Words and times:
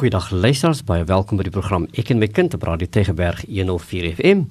Goeiedag 0.00 0.30
luisters, 0.32 0.78
baie 0.88 1.02
welkom 1.04 1.36
by 1.36 1.44
die 1.44 1.52
program 1.52 1.82
Ek 2.00 2.08
en 2.08 2.22
my 2.22 2.24
kind 2.32 2.54
op 2.56 2.62
Radio 2.64 2.88
Tegeberg 2.88 3.42
104 3.44 4.06
FM. 4.14 4.46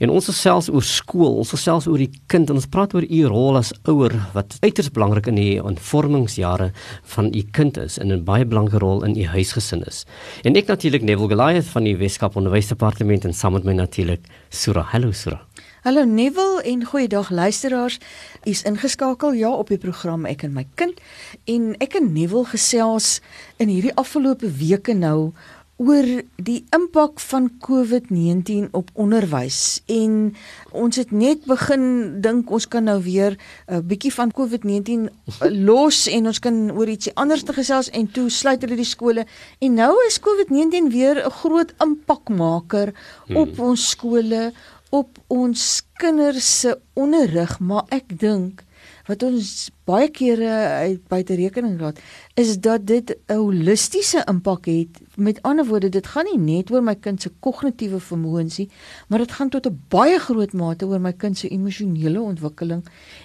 En 0.00 0.12
ons 0.14 0.30
gesels 0.30 0.70
oor 0.72 0.86
skool, 0.88 1.34
ons 1.42 1.50
gesels 1.52 1.84
oor 1.90 2.00
die 2.00 2.08
kind 2.32 2.48
en 2.48 2.56
ons 2.56 2.68
praat 2.72 2.96
oor 2.96 3.04
u 3.04 3.18
rol 3.28 3.58
as 3.60 3.74
ouer 3.92 4.14
wat 4.32 4.56
uiters 4.62 4.88
belangrik 4.96 5.28
in 5.28 5.36
die 5.36 5.58
ontvormingsjare 5.60 6.70
van 7.16 7.28
u 7.28 7.42
kind 7.52 7.76
is 7.84 7.98
en 8.00 8.16
'n 8.16 8.24
baie 8.24 8.48
belangrike 8.48 8.80
rol 8.80 9.04
in 9.04 9.12
u 9.12 9.26
huisgesin 9.28 9.84
is. 9.84 10.06
En 10.42 10.56
ek 10.56 10.72
natuurlik 10.72 11.02
Neville 11.02 11.28
Goliath 11.28 11.68
van 11.76 11.84
die 11.84 11.96
Weskaap 11.96 12.36
Onderwysdepartement 12.36 13.24
en 13.24 13.34
saam 13.34 13.52
met 13.52 13.64
my 13.64 13.74
natuurlik 13.74 14.24
Sura. 14.48 14.88
Hallo 14.88 15.12
Sura. 15.12 15.44
Hallo 15.84 16.04
Neville 16.04 16.62
en 16.62 16.84
goeiedag 16.84 17.30
luisteraars. 17.30 17.98
U's 18.44 18.62
ingeskakel 18.62 19.32
ja 19.32 19.50
op 19.50 19.68
die 19.68 19.78
program 19.78 20.24
Ek 20.24 20.46
en 20.46 20.54
my 20.56 20.64
kind 20.80 20.96
en 21.44 21.74
ek 21.84 21.98
en 22.00 22.08
Neville 22.14 22.48
gesels 22.48 23.18
in 23.60 23.68
hierdie 23.68 23.92
afgelope 24.00 24.48
weke 24.48 24.96
nou 24.96 25.34
oor 25.76 26.06
die 26.38 26.60
impak 26.70 27.18
van 27.18 27.48
COVID-19 27.66 28.68
op 28.78 28.92
onderwys 28.94 29.82
en 29.90 30.36
ons 30.70 30.96
het 30.96 31.10
net 31.10 31.48
begin 31.50 32.20
dink 32.22 32.52
ons 32.54 32.68
kan 32.70 32.86
nou 32.86 33.00
weer 33.02 33.34
'n 33.34 33.74
uh, 33.74 33.80
bietjie 33.82 34.12
van 34.14 34.30
COVID-19 34.30 35.10
los 35.68 36.06
en 36.06 36.26
ons 36.26 36.38
kan 36.38 36.70
oor 36.70 36.88
ietsie 36.88 37.12
anders 37.14 37.42
te 37.42 37.52
gesels 37.52 37.90
en 37.90 38.06
toe 38.06 38.30
sluit 38.30 38.62
hulle 38.62 38.76
die 38.76 38.86
skole 38.86 39.26
en 39.58 39.74
nou 39.74 39.92
is 40.06 40.20
COVID-19 40.20 40.94
weer 40.94 41.26
'n 41.26 41.30
groot 41.30 41.74
impakmaker 41.82 42.94
hmm. 43.26 43.36
op 43.36 43.58
ons 43.58 43.90
skole 43.90 44.52
op 44.94 45.18
ons 45.32 45.82
kinders 45.98 46.46
se 46.60 46.76
onderrig, 46.94 47.58
maar 47.58 47.88
ek 47.94 48.14
dink 48.20 48.62
wat 49.08 49.24
ons 49.26 49.48
baie 49.88 50.08
kere 50.12 50.48
uit 50.86 51.02
buite 51.10 51.36
rekening 51.36 51.74
laat, 51.80 51.98
is 52.40 52.54
dat 52.60 52.86
dit 52.86 53.10
'n 53.28 53.36
holistiese 53.36 54.24
impak 54.28 54.64
het. 54.66 55.00
Met 55.16 55.42
ander 55.42 55.66
woorde, 55.66 55.88
dit 55.88 56.06
gaan 56.06 56.24
nie 56.24 56.38
net 56.38 56.70
oor 56.70 56.82
my 56.82 56.94
kind 56.94 57.22
se 57.22 57.30
kognitiewe 57.40 58.00
vermoëns 58.00 58.58
nie, 58.58 58.68
maar 59.08 59.18
dit 59.18 59.32
gaan 59.32 59.48
tot 59.48 59.66
'n 59.66 59.80
baie 59.88 60.18
groot 60.18 60.52
mate 60.52 60.86
oor 60.86 61.00
my 61.00 61.12
kind 61.12 61.38
se 61.38 61.48
emosionele 61.48 62.20
ontwikkeling. 62.20 62.84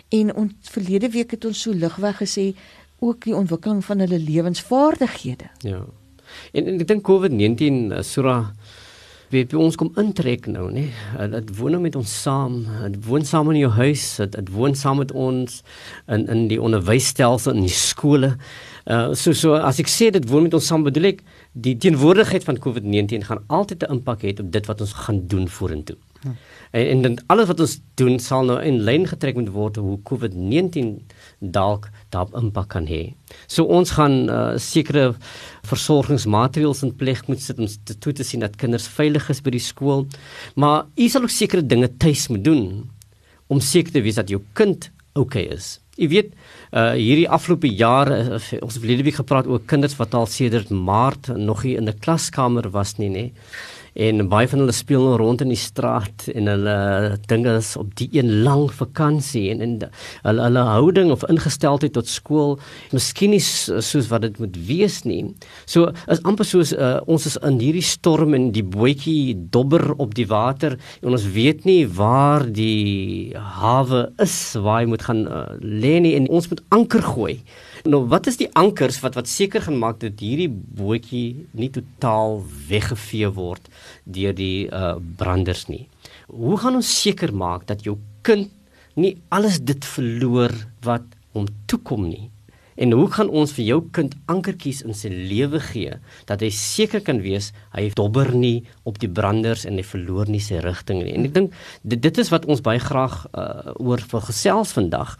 En 0.09 0.35
ons 0.35 0.53
verlede 0.61 1.09
week 1.09 1.31
het 1.31 1.45
ons 1.45 1.61
so 1.61 1.71
ligweg 1.71 2.17
gesê 2.17 2.55
ook 2.99 3.23
die 3.23 3.35
ontwikkeling 3.35 3.85
van 3.85 3.99
hulle 3.99 4.19
lewensvaardighede. 4.19 5.49
Ja. 5.59 5.85
En, 6.51 6.65
en 6.65 6.79
ek 6.79 6.87
dink 6.87 7.07
COVID-19 7.07 7.91
uh, 7.91 8.01
Surah 8.01 8.49
weet 9.29 9.53
ons 9.53 9.77
kom 9.77 9.91
intrek 10.01 10.47
nou 10.49 10.67
nê? 10.73 10.87
Dit 11.33 11.51
woon 11.59 11.75
nou 11.75 11.81
met 11.83 11.95
ons 11.99 12.13
saam. 12.23 12.63
Dit 12.89 13.05
woon 13.05 13.25
saam 13.25 13.51
in 13.53 13.61
jou 13.61 13.71
huis. 13.77 14.05
Dit 14.33 14.51
woon 14.55 14.75
saam 14.75 15.01
met 15.03 15.11
ons 15.11 15.61
in 16.07 16.27
in 16.27 16.47
die 16.51 16.61
onderwysstelsel 16.61 17.53
in 17.57 17.67
die 17.67 17.73
skole. 17.73 18.35
Uh, 18.89 19.13
so 19.13 19.35
so 19.37 19.53
as 19.53 19.77
ek 19.81 19.91
sê 19.91 20.09
dit 20.09 20.25
woon 20.29 20.47
met 20.47 20.55
ons 20.57 20.65
saam 20.65 20.83
bedoel 20.87 21.11
ek 21.11 21.25
die 21.53 21.75
teenwoordigheid 21.77 22.45
van 22.47 22.57
COVID-19 22.57 23.27
gaan 23.27 23.43
altyd 23.47 23.85
'n 23.85 23.99
impak 23.99 24.25
hê 24.25 24.33
op 24.39 24.51
dit 24.51 24.65
wat 24.65 24.81
ons 24.81 24.93
gaan 25.05 25.27
doen 25.27 25.47
vorentoe 25.47 25.97
hm. 26.21 26.35
en, 26.71 26.87
en 26.87 27.01
dan 27.01 27.17
alles 27.27 27.47
wat 27.47 27.59
ons 27.63 27.75
doen 27.99 28.19
sal 28.19 28.45
nou 28.47 28.57
in 28.65 28.81
lyn 28.87 29.07
getrek 29.09 29.37
moet 29.39 29.51
word 29.55 29.79
hoe 29.81 29.97
COVID-19 30.09 30.91
dalk 31.39 31.89
daarop 32.13 32.35
impak 32.39 32.69
kan 32.75 32.87
hê. 32.89 33.13
So 33.47 33.65
ons 33.69 33.93
gaan 33.95 34.27
uh, 34.27 34.57
sekere 34.59 35.13
versorgingsmaatreëls 35.69 36.83
in 36.87 36.95
plek 36.99 37.27
moet 37.27 37.41
sit 37.43 37.59
om 37.61 37.67
te 37.67 37.97
toe 37.97 38.13
te 38.13 38.25
sien 38.27 38.43
dat 38.43 38.57
kinders 38.59 38.87
veilig 38.91 39.29
is 39.31 39.43
by 39.45 39.53
die 39.55 39.63
skool. 39.63 40.07
Maar 40.55 40.87
u 40.95 41.09
sal 41.09 41.27
ook 41.27 41.33
sekere 41.33 41.65
dinge 41.65 41.91
tuis 41.97 42.27
moet 42.33 42.43
doen 42.43 42.63
om 43.49 43.61
seker 43.63 43.95
te 43.95 44.03
wees 44.05 44.19
dat 44.19 44.29
jou 44.29 44.41
kind 44.53 44.91
oukei 45.17 45.47
okay 45.47 45.57
is. 45.57 45.77
Jy 45.99 46.07
weet, 46.07 46.29
uh 46.71 46.93
hierdie 46.95 47.27
afgelope 47.27 47.67
jare 47.67 48.19
uh, 48.21 48.37
ons 48.63 48.75
het 48.75 48.83
verlede 48.83 49.03
week 49.03 49.19
gepraat 49.19 49.49
oor 49.49 49.59
kinders 49.67 49.97
wat 49.99 50.13
al 50.15 50.29
sedert 50.31 50.69
Maart 50.71 51.31
nog 51.35 51.65
nie 51.65 51.75
in 51.75 51.89
'n 51.89 51.99
klaskamer 51.99 52.69
was 52.71 52.97
nie, 52.97 53.09
nê. 53.09 53.13
Nee 53.13 53.33
en 53.99 54.23
baie 54.31 54.47
van 54.47 54.63
hulle 54.63 54.75
speel 54.75 55.03
nou 55.03 55.17
rond 55.19 55.41
in 55.43 55.51
die 55.51 55.59
straat 55.59 56.27
en 56.31 56.47
hulle 56.47 56.75
dinge 57.27 57.55
is 57.59 57.73
op 57.79 57.91
die 57.99 58.07
een 58.15 58.29
lang 58.45 58.69
vakansie 58.71 59.49
en 59.51 59.63
en 59.65 59.73
hulle 60.23 60.45
hulle 60.45 60.63
houding 60.69 61.11
of 61.11 61.25
ingesteldheid 61.27 61.95
tot 61.97 62.07
skool 62.07 62.55
miskien 62.95 63.33
nie 63.35 63.41
soos 63.43 64.07
wat 64.11 64.23
dit 64.23 64.39
moet 64.39 64.55
wees 64.69 65.01
nie. 65.07 65.21
So 65.67 65.91
is 66.11 66.23
amper 66.27 66.47
soos 66.47 66.71
uh, 66.75 66.99
ons 67.11 67.27
is 67.27 67.37
in 67.45 67.59
hierdie 67.59 67.85
storm 67.85 68.37
en 68.37 68.49
die 68.55 68.63
bootjie 68.63 69.35
dobber 69.51 69.91
op 69.97 70.15
die 70.15 70.27
water 70.29 70.77
en 71.01 71.17
ons 71.17 71.27
weet 71.35 71.65
nie 71.67 71.83
waar 71.99 72.47
die 72.47 73.35
hawe 73.59 74.07
is 74.23 74.37
waar 74.59 74.83
hy 74.83 74.91
moet 74.93 75.03
gaan 75.09 75.25
uh, 75.27 75.43
lê 75.59 75.97
nie 76.03 76.15
en 76.19 76.29
ons 76.31 76.47
moet 76.51 76.63
anker 76.75 77.03
gooi. 77.13 77.35
Nou 77.87 78.01
wat 78.11 78.27
is 78.27 78.39
die 78.39 78.49
ankers 78.59 78.99
wat 79.03 79.15
wat 79.15 79.29
seker 79.31 79.63
gaan 79.63 79.79
maak 79.79 79.99
dat 80.01 80.19
hierdie 80.19 80.49
bootjie 80.51 81.47
nie 81.55 81.69
totaal 81.71 82.41
weggevee 82.67 83.29
word 83.35 83.69
deur 84.03 84.35
die 84.35 84.67
uh 84.67 84.97
branders 85.19 85.67
nie. 85.71 85.87
Hoe 86.27 86.57
gaan 86.59 86.79
ons 86.79 86.89
seker 87.01 87.31
maak 87.33 87.67
dat 87.69 87.85
jou 87.87 87.97
kind 88.21 88.51
nie 88.99 89.15
alles 89.29 89.61
dit 89.63 89.85
verloor 89.85 90.51
wat 90.83 91.05
hom 91.31 91.47
toekom 91.71 92.09
nie? 92.09 92.27
En 92.79 92.93
hoe 92.95 93.07
gaan 93.11 93.29
ons 93.35 93.51
vir 93.57 93.65
jou 93.67 93.79
kind 93.95 94.13
ankertjies 94.31 94.81
in 94.87 94.95
sy 94.95 95.09
lewe 95.11 95.59
gee 95.69 95.97
dat 96.29 96.43
hy 96.45 96.49
seker 96.55 97.01
kan 97.03 97.19
wees 97.23 97.51
hy 97.73 97.89
dobber 97.95 98.31
nie 98.31 98.63
op 98.87 99.01
die 99.01 99.09
branders 99.11 99.65
en 99.67 99.79
hy 99.79 99.83
verloor 99.83 100.31
nie 100.31 100.41
sy 100.43 100.61
rigting 100.63 101.01
nie. 101.03 101.15
En 101.17 101.27
ek 101.27 101.35
dink 101.35 101.57
dit, 101.83 101.99
dit 101.99 102.21
is 102.23 102.31
wat 102.31 102.47
ons 102.47 102.63
baie 102.63 102.79
graag 102.79 103.17
uh, 103.33 103.73
oor 103.83 103.99
vir 104.11 104.23
gesels 104.29 104.71
vandag. 104.77 105.17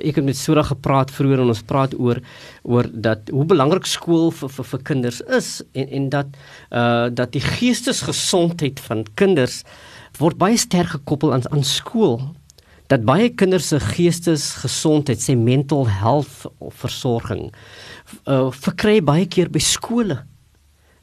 Ek 0.00 0.20
het 0.20 0.26
met 0.26 0.40
Sura 0.40 0.64
gepraat 0.66 1.12
vroeër 1.12 1.44
en 1.44 1.52
ons 1.52 1.64
praat 1.68 1.96
oor 2.00 2.22
oor 2.64 2.88
dat 2.90 3.28
hoe 3.32 3.44
belangrik 3.48 3.86
skool 3.88 4.32
vir 4.34 4.52
vir, 4.56 4.68
vir 4.72 4.84
kinders 4.92 5.20
is 5.28 5.50
en 5.76 5.92
en 6.00 6.08
dat 6.16 6.40
uh 6.70 7.12
dat 7.16 7.32
die 7.36 7.44
geestesgesondheid 7.44 8.80
van 8.82 9.04
kinders 9.20 9.62
word 10.18 10.38
baie 10.40 10.56
sterk 10.58 10.96
gekoppel 10.96 11.32
aan 11.36 11.44
aan 11.52 11.64
skool 11.64 12.20
dat 12.90 13.04
baie 13.06 13.28
kinders 13.34 13.68
se 13.72 13.80
geestesgesondheid, 13.82 15.20
sy 15.22 15.34
mental 15.38 15.86
health 15.90 16.46
versorging 16.82 17.50
uh 18.30 18.48
verkry 18.54 19.00
baie 19.02 19.26
keer 19.26 19.50
by 19.50 19.62
skole. 19.62 20.20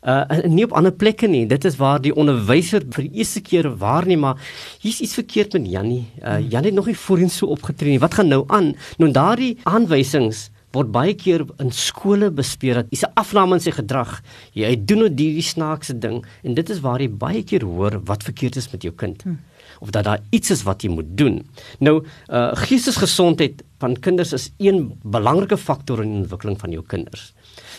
Uh 0.03 0.23
nie 0.51 0.65
op 0.67 0.75
ander 0.75 0.91
plekke 0.95 1.27
nie. 1.31 1.45
Dit 1.47 1.65
is 1.67 1.77
waar 1.79 2.01
die 2.03 2.13
onderwyser 2.15 2.85
vir 2.95 3.07
die 3.07 3.21
eerste 3.23 3.43
keer 3.43 3.69
waarneem 3.79 4.23
maar 4.23 4.39
hier's 4.83 5.01
iets 5.03 5.17
verkeerd 5.19 5.59
met 5.59 5.69
Jannie. 5.75 6.05
Uh 6.21 6.39
Jannie 6.39 6.71
het 6.71 6.79
nog 6.79 6.89
nie 6.91 6.97
voorheen 7.05 7.31
so 7.31 7.51
opgetree 7.55 7.95
nie. 7.95 8.03
Wat 8.03 8.19
gaan 8.19 8.31
nou 8.31 8.43
aan? 8.47 8.73
Nou 8.99 9.11
daardie 9.11 9.57
aanwysings 9.63 10.49
word 10.73 10.89
baie 10.89 11.13
keer 11.13 11.43
in 11.61 11.69
skole 11.69 12.31
bespreek 12.33 12.79
dat 12.79 12.87
hy's 12.89 13.03
'n 13.05 13.13
afname 13.15 13.55
in 13.55 13.61
sy 13.61 13.71
gedrag. 13.71 14.21
Jy 14.53 14.75
doen 14.85 15.05
nou 15.05 15.09
hierdie 15.09 15.43
snaakse 15.45 15.93
ding 15.93 16.25
en 16.43 16.53
dit 16.53 16.69
is 16.69 16.79
waar 16.79 16.99
jy 16.99 17.09
baie 17.09 17.43
keer 17.43 17.63
hoor 17.63 18.01
wat 18.03 18.23
verkeerd 18.23 18.55
is 18.55 18.71
met 18.71 18.81
jou 18.83 18.93
kind. 18.93 19.21
Hmm 19.23 19.39
of 19.83 19.91
dat 19.91 20.07
daar 20.07 20.21
iets 20.31 20.53
is 20.55 20.63
wat 20.63 20.83
jy 20.83 20.91
moet 20.93 21.11
doen. 21.19 21.41
Nou, 21.83 21.99
uh 22.31 22.55
geestesgesondheid 22.63 23.63
van 23.83 23.97
kinders 23.99 24.31
is 24.33 24.47
een 24.63 24.93
belangrike 25.03 25.57
faktor 25.59 26.03
in 26.03 26.13
die 26.13 26.21
ontwikkeling 26.23 26.59
van 26.59 26.71
jou 26.71 26.83
kinders. 26.87 27.33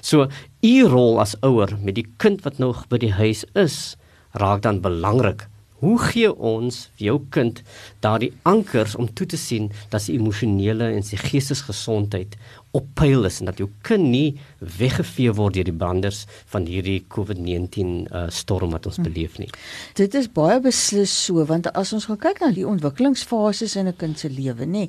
So, 0.04 0.28
u 0.60 0.74
rol 0.92 1.20
as 1.22 1.36
ouer 1.40 1.72
met 1.80 1.96
die 1.96 2.06
kind 2.20 2.44
wat 2.44 2.60
nog 2.60 2.84
by 2.92 3.00
die 3.00 3.12
huis 3.16 3.44
is, 3.56 3.96
raak 4.36 4.62
dan 4.66 4.82
belangrik. 4.84 5.46
Hoe 5.84 5.98
gee 6.00 6.30
ons 6.32 6.78
jou 6.96 7.18
kind 7.34 7.60
daardie 8.04 8.32
ankers 8.48 8.94
om 8.96 9.10
toe 9.12 9.26
te 9.28 9.36
sien 9.40 9.68
dat 9.92 10.00
sy 10.00 10.14
emosionele 10.16 10.88
en 10.96 11.04
sy 11.04 11.18
geestesgesondheid 11.20 12.38
op 12.74 12.86
pyl 12.98 13.26
is 13.28 13.38
en 13.38 13.50
dat 13.50 13.60
jou 13.60 13.68
kind 13.86 14.08
nie 14.10 14.38
weggevee 14.78 15.34
word 15.36 15.54
deur 15.58 15.68
die 15.68 15.76
branders 15.76 16.24
van 16.50 16.64
hierdie 16.66 17.04
COVID-19 17.12 17.92
uh, 18.08 18.24
storm 18.34 18.72
wat 18.74 18.88
ons 18.90 18.98
hm. 18.98 19.06
beleef 19.06 19.36
nie. 19.38 19.50
Dit 19.98 20.16
is 20.18 20.30
baie 20.32 20.56
beslis 20.64 21.12
so 21.26 21.44
want 21.46 21.68
as 21.76 21.92
ons 21.94 22.08
gaan 22.10 22.20
kyk 22.22 22.42
na 22.42 22.50
die 22.56 22.66
ontwikkelingsfases 22.66 23.76
in 23.78 23.92
'n 23.92 23.98
kind 24.00 24.18
se 24.18 24.32
lewe 24.32 24.66
nê, 24.66 24.88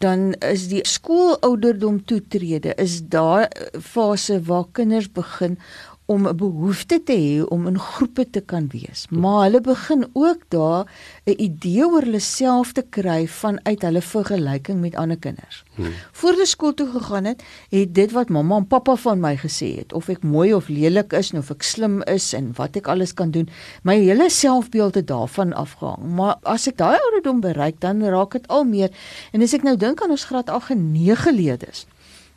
dan 0.00 0.32
is 0.40 0.68
die 0.72 0.84
skoolouderdom 0.86 2.04
toetrede 2.06 2.72
is 2.80 3.02
daar 3.02 3.50
fase 3.80 4.40
waar 4.46 4.64
kinders 4.72 5.10
begin 5.12 5.58
om 6.06 6.26
'n 6.26 6.36
behoefte 6.36 7.02
te 7.02 7.12
hê 7.12 7.48
om 7.48 7.66
in 7.66 7.78
groepe 7.78 8.30
te 8.30 8.40
kan 8.40 8.68
wees. 8.70 9.06
Maar 9.10 9.42
hulle 9.42 9.60
begin 9.60 10.06
ook 10.12 10.40
daar 10.48 10.86
'n 11.24 11.34
idee 11.36 11.86
oor 11.86 12.02
hulle 12.02 12.18
self 12.18 12.72
te 12.72 12.82
kry 12.82 13.28
vanuit 13.28 13.82
hulle 13.82 14.02
vergelyking 14.02 14.80
met 14.80 14.94
ander 14.94 15.18
kinders. 15.18 15.64
Hmm. 15.74 15.92
Voor 16.12 16.30
hulle 16.30 16.46
skool 16.46 16.74
toe 16.74 16.90
gegaan 16.90 17.24
het, 17.24 17.42
het 17.68 17.94
dit 17.94 18.12
wat 18.12 18.28
mamma 18.28 18.56
en 18.56 18.66
pappa 18.66 18.96
van 18.96 19.20
my 19.20 19.36
gesê 19.36 19.76
het, 19.76 19.92
of 19.92 20.08
ek 20.08 20.22
mooi 20.22 20.54
of 20.54 20.68
lelik 20.68 21.12
is, 21.12 21.32
of 21.32 21.50
ek 21.50 21.62
slim 21.62 22.02
is 22.02 22.32
en 22.32 22.52
wat 22.56 22.76
ek 22.76 22.86
alles 22.86 23.14
kan 23.14 23.30
doen, 23.30 23.48
my 23.82 23.96
hele 23.98 24.30
selfbeeld 24.30 24.94
het 24.94 25.06
daarvan 25.06 25.52
afgehang. 25.52 26.14
Maar 26.14 26.36
as 26.42 26.66
ek 26.66 26.76
daai 26.76 26.98
ouderdom 26.98 27.40
bereik, 27.40 27.80
dan 27.80 28.04
raak 28.04 28.32
dit 28.32 28.48
al 28.48 28.64
meer. 28.64 28.90
En 29.32 29.42
as 29.42 29.52
ek 29.52 29.62
nou 29.62 29.76
dink 29.76 30.02
aan 30.02 30.10
ons 30.10 30.24
graad 30.24 30.48
8 30.48 30.70
en 30.70 30.92
9 30.92 31.34
leerders, 31.34 31.86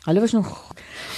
Hulle 0.06 0.20
was 0.20 0.32
nog 0.32 0.72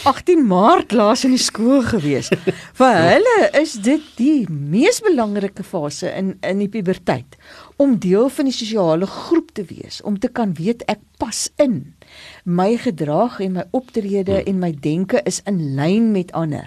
18 0.05 0.47
Maart 0.47 0.93
laas 0.93 1.23
in 1.25 1.31
die 1.31 1.43
skool 1.43 1.85
gewees. 1.87 2.33
Vir 2.79 2.97
hulle 2.99 3.37
is 3.61 3.77
dit 3.79 4.03
die 4.19 4.49
mees 4.51 4.99
belangrike 5.05 5.63
fase 5.63 6.11
in 6.11 6.33
in 6.43 6.59
die 6.59 6.71
puberteit 6.71 7.39
om 7.79 7.95
deel 8.03 8.27
van 8.31 8.51
die 8.51 8.55
sosiale 8.57 9.07
groep 9.07 9.55
te 9.55 9.65
wees, 9.71 10.01
om 10.03 10.19
te 10.19 10.29
kan 10.29 10.57
weet 10.59 10.83
ek 10.91 10.99
pas 11.23 11.47
in. 11.63 11.95
My 12.43 12.75
gedrag 12.77 13.39
en 13.43 13.59
my 13.61 13.67
optrede 13.71 14.43
en 14.43 14.59
my 14.59 14.73
denke 14.75 15.23
is 15.31 15.39
in 15.47 15.63
lyn 15.79 16.11
met 16.11 16.35
ander. 16.35 16.67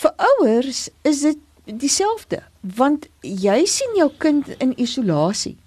Vir 0.00 0.16
ouers 0.16 0.88
is 1.04 1.24
dit 1.28 1.40
dieselfde, 1.64 2.40
want 2.60 3.10
jy 3.20 3.60
sien 3.68 3.96
jou 3.98 4.08
kind 4.18 4.48
in 4.58 4.72
isolasie. 4.80 5.58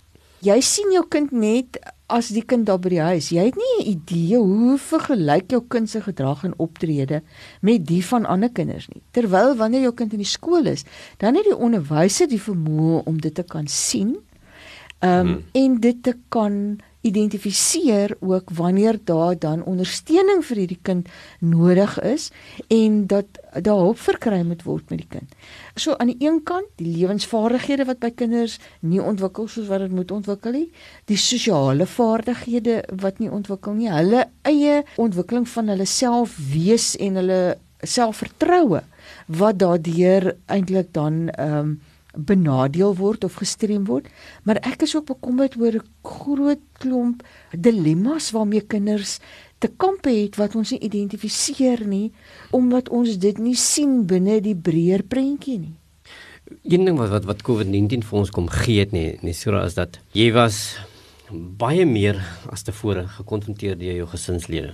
Jy 0.43 0.57
sien 0.65 0.89
jou 0.91 1.05
kind 1.07 1.31
net 1.31 1.77
as 2.13 2.29
die 2.33 2.43
kind 2.45 2.67
daar 2.69 2.79
by 2.81 2.91
die 2.93 3.01
huis. 3.01 3.31
Jy 3.33 3.47
het 3.49 3.57
nie 3.57 3.75
'n 3.79 3.89
idee 3.95 4.37
hoe 4.37 4.77
vergelyk 4.77 5.51
jou 5.51 5.63
kind 5.67 5.89
se 5.89 6.01
gedrag 6.01 6.43
en 6.43 6.53
optrede 6.57 7.21
met 7.61 7.85
die 7.85 8.05
van 8.05 8.25
ander 8.25 8.49
kinders 8.49 8.87
nie. 8.87 9.01
Terwyl 9.11 9.55
wanneer 9.55 9.81
jou 9.81 9.93
kind 9.93 10.13
in 10.13 10.21
die 10.21 10.33
skool 10.37 10.65
is, 10.65 10.83
dan 11.17 11.35
het 11.35 11.43
die 11.43 11.57
onderwyser 11.57 12.27
die 12.27 12.41
vermoë 12.41 13.03
om 13.05 13.21
dit 13.21 13.35
te 13.35 13.43
kan 13.43 13.67
sien. 13.67 14.17
Ehm 14.99 15.19
um, 15.19 15.27
hmm. 15.27 15.43
en 15.51 15.79
dit 15.79 16.03
te 16.03 16.15
kan 16.29 16.79
identifiseer 17.03 18.15
ook 18.19 18.49
wanneer 18.55 18.97
daar 19.03 19.35
dan 19.39 19.63
ondersteuning 19.67 20.43
vir 20.47 20.61
hierdie 20.61 20.79
kind 20.81 21.09
nodig 21.39 21.97
is 21.99 22.29
en 22.71 23.07
dat 23.11 23.27
daar 23.59 23.81
hulp 23.83 23.99
verkry 23.99 24.39
moet 24.47 24.63
word 24.63 24.89
met 24.89 25.03
die 25.03 25.09
kind. 25.17 25.35
So 25.75 25.97
aan 25.99 26.13
die 26.13 26.23
een 26.23 26.39
kant 26.47 26.69
die 26.79 26.87
lewensvaardighede 26.95 27.87
wat 27.89 27.99
by 27.99 28.13
kinders 28.15 28.55
nie 28.79 29.01
ontwikkel 29.03 29.49
soos 29.51 29.67
wat 29.67 29.83
dit 29.83 29.91
moet 29.91 30.15
ontwikkel 30.15 30.55
nie, 30.55 30.69
die 31.11 31.19
sosiale 31.19 31.85
vaardighede 31.89 32.79
wat 33.03 33.19
nie 33.19 33.31
ontwikkel 33.31 33.75
nie, 33.75 33.91
hulle 33.91 34.25
eie 34.47 34.81
ontwikkeling 34.95 35.47
van 35.49 35.73
hulle 35.75 35.89
self 35.89 36.37
wees 36.53 36.93
en 37.03 37.19
hulle 37.19 37.41
selfvertroue 37.83 38.79
wat 39.27 39.59
daardeur 39.59 40.31
eintlik 40.47 40.93
dan 40.95 41.27
ehm 41.33 41.57
um, 41.59 41.81
benadeel 42.13 42.93
word 42.95 43.23
of 43.23 43.39
gestrem 43.41 43.85
word, 43.89 44.07
maar 44.43 44.59
ek 44.61 44.85
is 44.85 44.95
ook 44.95 45.09
bekommerd 45.09 45.57
oor 45.57 45.81
'n 45.81 45.87
groot 46.03 46.61
klomp 46.77 47.23
dilemmas 47.51 48.31
waarmee 48.31 48.61
kinders 48.61 49.19
te 49.59 49.71
kamp 49.77 50.05
het 50.05 50.35
wat 50.35 50.55
ons 50.55 50.71
nie 50.71 50.79
identifiseer 50.79 51.85
nie 51.87 52.11
omdat 52.51 52.89
ons 52.89 53.17
dit 53.17 53.37
nie 53.37 53.55
sien 53.55 54.05
binne 54.05 54.41
die 54.41 54.55
breër 54.55 55.03
prentjie 55.03 55.59
nie. 55.59 55.75
Een 56.63 56.85
ding 56.85 56.97
wat 56.97 57.09
wat 57.09 57.25
wat 57.25 57.43
COVID-19 57.47 58.03
vir 58.03 58.19
ons 58.19 58.29
kom 58.29 58.47
gee 58.47 58.79
het 58.79 58.91
nie, 58.91 59.17
nie 59.21 59.33
so 59.33 59.55
is 59.63 59.73
dat 59.73 59.99
jy 60.11 60.31
was 60.35 60.77
baie 61.31 61.85
meer 61.85 62.19
as 62.51 62.63
tevore 62.63 63.07
gekonfronteer 63.07 63.77
deur 63.79 63.95
jou 64.03 64.07
gesinslede. 64.07 64.73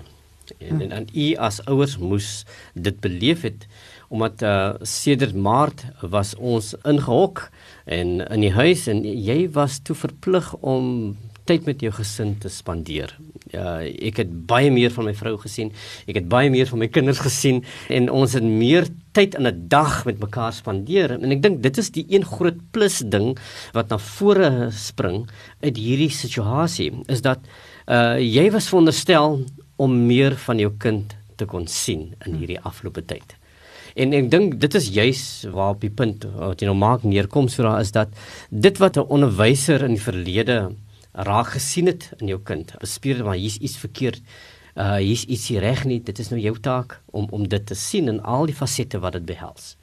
En 0.57 0.81
en, 0.81 0.91
en 0.91 1.05
u 1.13 1.27
as 1.35 1.61
ouers 1.69 1.97
moes 1.97 2.29
dit 2.73 2.99
beleef 2.99 3.45
het 3.45 3.67
omdat 4.09 4.41
uh, 4.41 4.73
sedert 4.81 5.35
Maart 5.37 5.85
was 6.01 6.35
ons 6.35 6.73
ingehok 6.83 7.47
en 7.85 8.19
in 8.25 8.45
die 8.45 8.53
huis 8.53 8.87
en 8.89 9.03
jy 9.05 9.43
was 9.53 9.79
toe 9.85 9.95
verplig 9.97 10.53
om 10.59 11.15
tyd 11.49 11.65
met 11.65 11.81
jou 11.81 11.91
gesin 11.95 12.35
te 12.41 12.49
spandeer. 12.53 13.15
Ja, 13.49 13.79
ek 13.81 14.21
het 14.21 14.33
baie 14.49 14.69
meer 14.73 14.91
van 14.93 15.07
my 15.09 15.15
vrou 15.17 15.33
gesien. 15.41 15.71
Ek 16.09 16.19
het 16.19 16.27
baie 16.29 16.51
meer 16.53 16.69
van 16.69 16.83
my 16.83 16.89
kinders 16.93 17.21
gesien 17.25 17.63
en 17.89 18.09
ons 18.13 18.35
het 18.37 18.45
meer 18.45 18.89
tyd 19.17 19.33
in 19.39 19.47
'n 19.47 19.67
dag 19.67 20.05
met 20.05 20.19
mekaar 20.21 20.53
spandeer. 20.53 21.11
En 21.17 21.31
ek 21.31 21.41
dink 21.41 21.61
dit 21.63 21.77
is 21.77 21.89
die 21.89 22.05
een 22.09 22.25
groot 22.25 22.59
plus 22.71 22.99
ding 22.99 23.37
wat 23.73 23.89
na 23.89 23.97
vore 23.97 24.69
spring 24.71 25.27
uit 25.61 25.77
hierdie 25.77 26.13
situasie 26.13 26.91
is 27.07 27.21
dat 27.21 27.39
uh 27.87 28.17
jy 28.19 28.51
was 28.51 28.69
veronderstel 28.69 29.45
om 29.77 30.05
meer 30.07 30.35
van 30.35 30.59
jou 30.59 30.71
kind 30.77 31.15
te 31.37 31.45
kon 31.45 31.67
sien 31.67 32.13
in 32.25 32.35
hierdie 32.35 32.59
afgelope 32.59 33.01
tyd. 33.01 33.39
En 33.99 34.13
ek 34.15 34.29
dink 34.31 34.59
dit 34.61 34.75
is 34.79 34.91
juis 34.95 35.23
waar 35.51 35.73
op 35.75 35.81
die 35.83 35.91
punt 35.91 36.23
wat 36.37 36.61
jy 36.61 36.69
nou 36.69 36.77
maak 36.79 37.03
neerkom 37.03 37.49
so 37.51 37.65
daar 37.65 37.81
is 37.83 37.91
dat 37.91 38.13
dit 38.49 38.77
wat 38.79 38.95
'n 38.97 39.11
onderwyser 39.11 39.83
in 39.83 39.97
die 39.97 40.07
verlede 40.09 40.71
raak 41.11 41.51
gesien 41.57 41.87
het 41.91 42.13
in 42.19 42.27
jou 42.27 42.39
kind, 42.39 42.71
bespeer 42.79 43.23
maar 43.23 43.35
hier's 43.35 43.57
iets 43.57 43.77
verkeerd. 43.77 44.21
Uh 44.75 44.95
hier's 44.95 45.25
iets 45.25 45.49
nie 45.49 45.59
reg 45.59 45.83
nie. 45.85 45.99
Dit 46.03 46.19
is 46.19 46.29
nou 46.29 46.39
jou 46.39 46.55
taak 46.59 47.01
om 47.11 47.27
om 47.31 47.47
dit 47.47 47.65
te 47.65 47.75
sien 47.75 48.07
in 48.07 48.21
al 48.21 48.45
die 48.45 48.55
fasette 48.55 48.99
wat 48.99 49.13
dit 49.13 49.25
behels. 49.25 49.75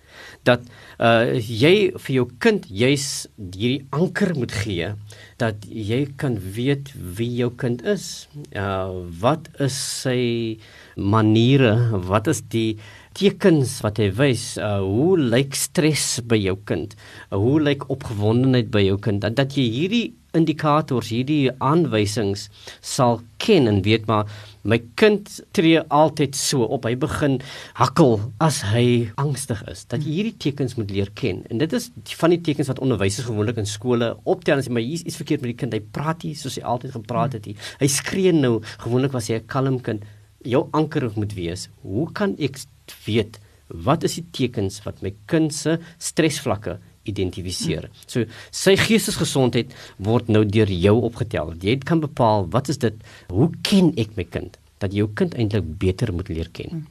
Dat 0.49 0.63
uh 0.99 1.37
jy 1.37 1.93
vir 1.99 2.15
jou 2.15 2.27
kind 2.39 2.65
juis 2.69 3.27
hierdie 3.37 3.87
anker 3.91 4.33
moet 4.39 4.53
gee 4.53 4.95
dat 5.37 5.67
jy 5.69 6.07
kan 6.17 6.39
weet 6.41 6.93
wie 7.19 7.35
jou 7.43 7.51
kind 7.51 7.85
is. 7.85 8.29
Uh 8.55 9.05
wat 9.21 9.51
is 9.61 9.77
sy 10.03 10.59
maniere? 10.97 12.01
Wat 12.09 12.27
is 12.33 12.41
die 12.41 12.79
tekens 13.17 13.79
wat 13.85 14.01
hy 14.03 14.11
wys, 14.17 14.45
uh, 14.61 14.83
hoe 14.85 15.17
lyk 15.17 15.57
stres 15.57 16.19
by 16.29 16.37
jou 16.37 16.57
kind? 16.69 16.93
Uh, 17.31 17.41
hoe 17.41 17.59
lyk 17.65 17.89
opgewondenheid 17.93 18.69
by 18.75 18.85
jou 18.85 18.99
kind? 19.01 19.23
Dat, 19.25 19.39
dat 19.39 19.57
jy 19.57 19.65
hierdie 19.73 20.07
indikators, 20.37 21.09
hierdie 21.15 21.49
aanwysings 21.65 22.47
sal 22.85 23.23
ken 23.41 23.71
en 23.71 23.81
weet 23.87 24.05
maar 24.11 24.29
my 24.67 24.79
kind 25.01 25.31
tree 25.57 25.81
altyd 25.95 26.37
so 26.37 26.67
op. 26.77 26.85
Hy 26.85 26.97
begin 27.01 27.39
hakkel 27.79 28.19
as 28.43 28.61
hy 28.73 29.09
angstig 29.23 29.63
is. 29.71 29.87
Dat 29.89 30.05
jy 30.05 30.19
hierdie 30.19 30.37
tekens 30.49 30.77
moet 30.77 30.93
leer 30.93 31.13
ken. 31.17 31.41
En 31.49 31.63
dit 31.63 31.77
is 31.79 31.89
van 32.19 32.35
die 32.35 32.43
tekens 32.45 32.69
wat 32.73 32.83
onderwysers 32.85 33.31
gewoonlik 33.31 33.63
in 33.63 33.71
skole 33.71 34.13
optel 34.29 34.59
en 34.59 34.67
sê 34.67 34.75
maar 34.75 34.85
hier's 34.85 35.07
iets 35.07 35.21
verkeerd 35.23 35.45
met 35.45 35.55
die 35.55 35.61
kind. 35.65 35.77
Hy 35.77 35.83
praat 35.95 36.27
nie 36.27 36.35
soos 36.37 36.59
hy 36.59 36.67
altyd 36.67 36.97
gepraat 36.99 37.39
het 37.39 37.49
nie. 37.49 37.57
Hy 37.81 37.91
skree 37.97 38.35
nou. 38.37 38.59
Gewoonlik 38.85 39.15
was 39.17 39.31
hy 39.31 39.41
'n 39.41 39.47
kalm 39.47 39.81
kind. 39.81 40.05
Jou 40.45 40.69
anker 40.73 41.11
moet 41.17 41.33
wees. 41.35 41.69
Hoe 41.83 42.13
kan 42.13 42.37
ek 42.39 42.59
weet 43.07 43.41
wat 43.67 44.05
is 44.07 44.19
die 44.21 44.27
tekens 44.31 44.83
wat 44.85 45.03
my 45.03 45.13
kind 45.27 45.55
se 45.55 45.79
stresvlakke 45.99 46.79
identifiseer. 47.07 47.89
So 48.07 48.27
sy 48.55 48.77
geestesgesondheid 48.79 49.75
word 50.03 50.31
nou 50.31 50.45
deur 50.45 50.71
jou 50.71 50.97
opgetel. 51.09 51.55
Jy 51.63 51.79
kan 51.87 52.03
bepaal 52.03 52.47
wat 52.55 52.71
is 52.73 52.79
dit? 52.83 52.99
Hoe 53.31 53.51
ken 53.67 53.93
ek 53.99 54.15
my 54.19 54.27
kind? 54.27 54.59
Dat 54.83 54.95
jou 54.95 55.09
kind 55.19 55.35
eintlik 55.35 55.67
beter 55.81 56.13
moet 56.15 56.31
leer 56.31 56.51
ken. 56.53 56.71
Hmm. 56.71 56.87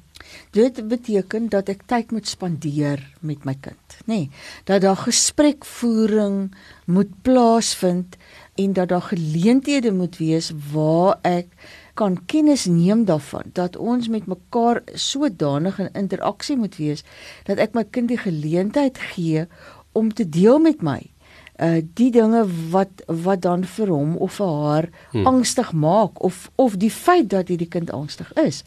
Dit 0.56 0.80
beteken 0.88 1.50
dat 1.52 1.70
ek 1.70 1.84
tyd 1.92 2.14
moet 2.16 2.28
spandeer 2.28 3.02
met 3.20 3.44
my 3.46 3.54
kind, 3.62 3.98
nê? 4.08 4.26
Nee, 4.26 4.30
dat 4.66 4.82
daar 4.86 4.98
gesprekvoering 4.98 6.56
moet 6.88 7.12
plaasvind 7.28 8.16
en 8.56 8.74
dat 8.74 8.90
daar 8.90 9.06
geleenthede 9.12 9.92
moet 9.92 10.18
wees 10.18 10.52
waar 10.72 11.20
ek 11.28 11.52
kan 11.96 12.18
kennis 12.28 12.66
neem 12.68 13.06
daarvan 13.08 13.52
dat 13.58 13.78
ons 13.80 14.08
met 14.12 14.28
mekaar 14.28 14.82
sodanig 14.94 15.80
in 15.80 15.92
interaksie 15.94 16.58
moet 16.60 16.76
wees 16.76 17.04
dat 17.48 17.62
ek 17.64 17.76
my 17.78 17.86
kind 17.88 18.12
die 18.12 18.20
geleentheid 18.20 19.00
gee 19.16 19.46
om 19.96 20.12
te 20.14 20.28
deel 20.30 20.60
met 20.60 20.84
my 20.84 21.02
uh 21.56 21.80
die 21.96 22.10
dinge 22.12 22.42
wat 22.72 23.04
wat 23.08 23.42
dan 23.46 23.64
vir 23.64 23.88
hom 23.88 24.16
of 24.20 24.34
vir 24.42 24.56
haar 24.62 24.88
hmm. 25.12 25.28
angstig 25.30 25.72
maak 25.72 26.20
of 26.20 26.50
of 26.60 26.76
die 26.82 26.92
feit 26.92 27.30
dat 27.32 27.48
hierdie 27.48 27.72
kind 27.72 27.92
angstig 27.96 28.34
is. 28.34 28.64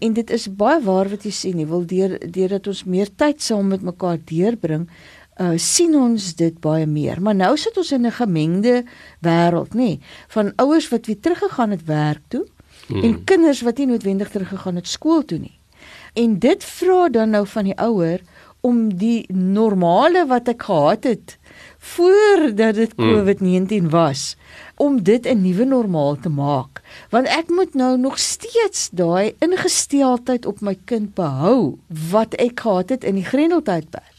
En 0.00 0.16
dit 0.16 0.30
is 0.30 0.48
baie 0.48 0.80
waar 0.80 1.10
wat 1.12 1.26
jy 1.28 1.32
sê 1.36 1.52
nie 1.54 1.68
wil 1.68 1.84
deur 1.84 2.16
deurdat 2.16 2.70
ons 2.72 2.84
meer 2.84 3.12
tyd 3.16 3.44
saam 3.44 3.68
met 3.68 3.84
mekaar 3.84 4.16
deurbring 4.24 4.88
uh 5.40 5.52
sien 5.56 5.92
ons 5.96 6.30
dit 6.36 6.56
baie 6.64 6.86
meer. 6.86 7.20
Maar 7.20 7.36
nou 7.36 7.52
sit 7.60 7.76
ons 7.76 7.92
in 7.92 8.06
'n 8.06 8.12
gemengde 8.22 8.84
wêreld, 9.20 9.74
nê, 9.74 10.00
van 10.28 10.52
ouers 10.56 10.88
wat 10.88 11.06
weer 11.06 11.20
teruggegaan 11.20 11.70
het 11.70 11.84
werk 11.84 12.24
toe 12.28 12.46
hmm. 12.90 13.02
en 13.02 13.24
kinders 13.24 13.62
wat 13.66 13.78
nie 13.78 13.86
noodwendig 13.86 14.30
teruggegaan 14.30 14.76
het 14.80 14.88
skool 14.88 15.24
toe 15.24 15.38
nie. 15.38 15.58
En 16.14 16.38
dit 16.38 16.64
vra 16.64 17.08
dan 17.08 17.30
nou 17.30 17.46
van 17.46 17.64
die 17.64 17.76
ouer 17.78 18.20
om 18.60 18.90
die 19.00 19.24
normale 19.32 20.26
wat 20.28 20.48
ek 20.52 20.66
gehad 20.68 21.06
het 21.08 21.36
voordat 21.80 22.76
dit 22.76 22.92
hmm. 22.96 23.08
COVID-19 23.08 23.88
was 23.92 24.36
om 24.76 25.02
dit 25.02 25.26
'n 25.26 25.42
nuwe 25.42 25.64
normaal 25.64 26.16
te 26.20 26.28
maak 26.28 26.82
want 27.10 27.26
ek 27.26 27.48
moet 27.48 27.74
nou 27.74 27.96
nog 27.98 28.18
steeds 28.18 28.88
daai 28.92 29.34
ingesteldheid 29.38 30.46
op 30.46 30.60
my 30.60 30.78
kind 30.84 31.14
behou 31.14 31.78
wat 32.10 32.34
ek 32.34 32.60
gehad 32.60 32.88
het 32.88 33.04
in 33.04 33.14
die 33.14 33.24
Grendeltydperk 33.24 34.16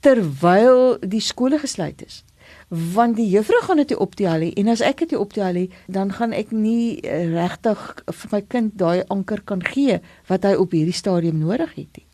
terwyl 0.00 0.98
die 1.00 1.20
skole 1.20 1.58
gesluit 1.58 2.02
is 2.06 2.24
want 2.68 3.16
die 3.16 3.28
juffrou 3.30 3.60
gaan 3.62 3.78
dit 3.78 3.94
optel 3.94 4.42
hê 4.42 4.50
en 4.58 4.68
as 4.72 4.82
ek 4.82 5.04
dit 5.04 5.14
optel 5.18 5.54
hê 5.54 5.64
dan 5.86 6.10
gaan 6.12 6.32
ek 6.34 6.50
nie 6.50 6.98
eh, 7.00 7.28
regtig 7.30 7.78
vir 8.10 8.32
my 8.32 8.42
kind 8.42 8.74
daai 8.74 9.04
anker 9.08 9.42
kan 9.46 9.62
gee 9.62 10.00
wat 10.28 10.44
hy 10.44 10.56
op 10.58 10.74
hierdie 10.74 10.96
stadium 10.96 11.38
nodig 11.38 11.70
het 11.76 11.90
nie. 11.96 12.06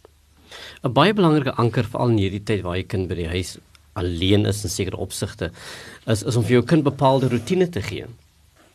'n 0.84 0.92
Baie 0.92 1.14
belangrike 1.14 1.56
anker 1.56 1.84
veral 1.84 2.12
in 2.12 2.18
hierdie 2.18 2.44
tyd 2.44 2.62
waar 2.62 2.76
jy 2.76 2.84
kind 2.84 3.08
by 3.08 3.14
die 3.14 3.28
huis 3.32 3.58
alleen 3.94 4.46
is 4.46 4.64
in 4.64 4.70
sekere 4.70 5.00
opsigte 5.00 5.50
is 6.06 6.22
is 6.22 6.36
om 6.36 6.44
vir 6.44 6.60
jou 6.60 6.64
kind 6.64 6.84
bepaalde 6.84 7.28
rotine 7.28 7.68
te 7.68 7.80
gee. 7.80 8.06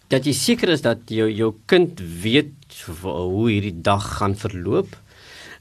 Dat 0.09 0.25
jy 0.25 0.33
seker 0.33 0.69
is 0.69 0.81
dat 0.81 0.99
jou 1.11 1.29
jou 1.29 1.53
kind 1.65 1.99
weet 1.99 2.85
hoe 3.03 3.49
hierdie 3.49 3.81
dag 3.81 4.17
gaan 4.17 4.35
verloop 4.35 4.95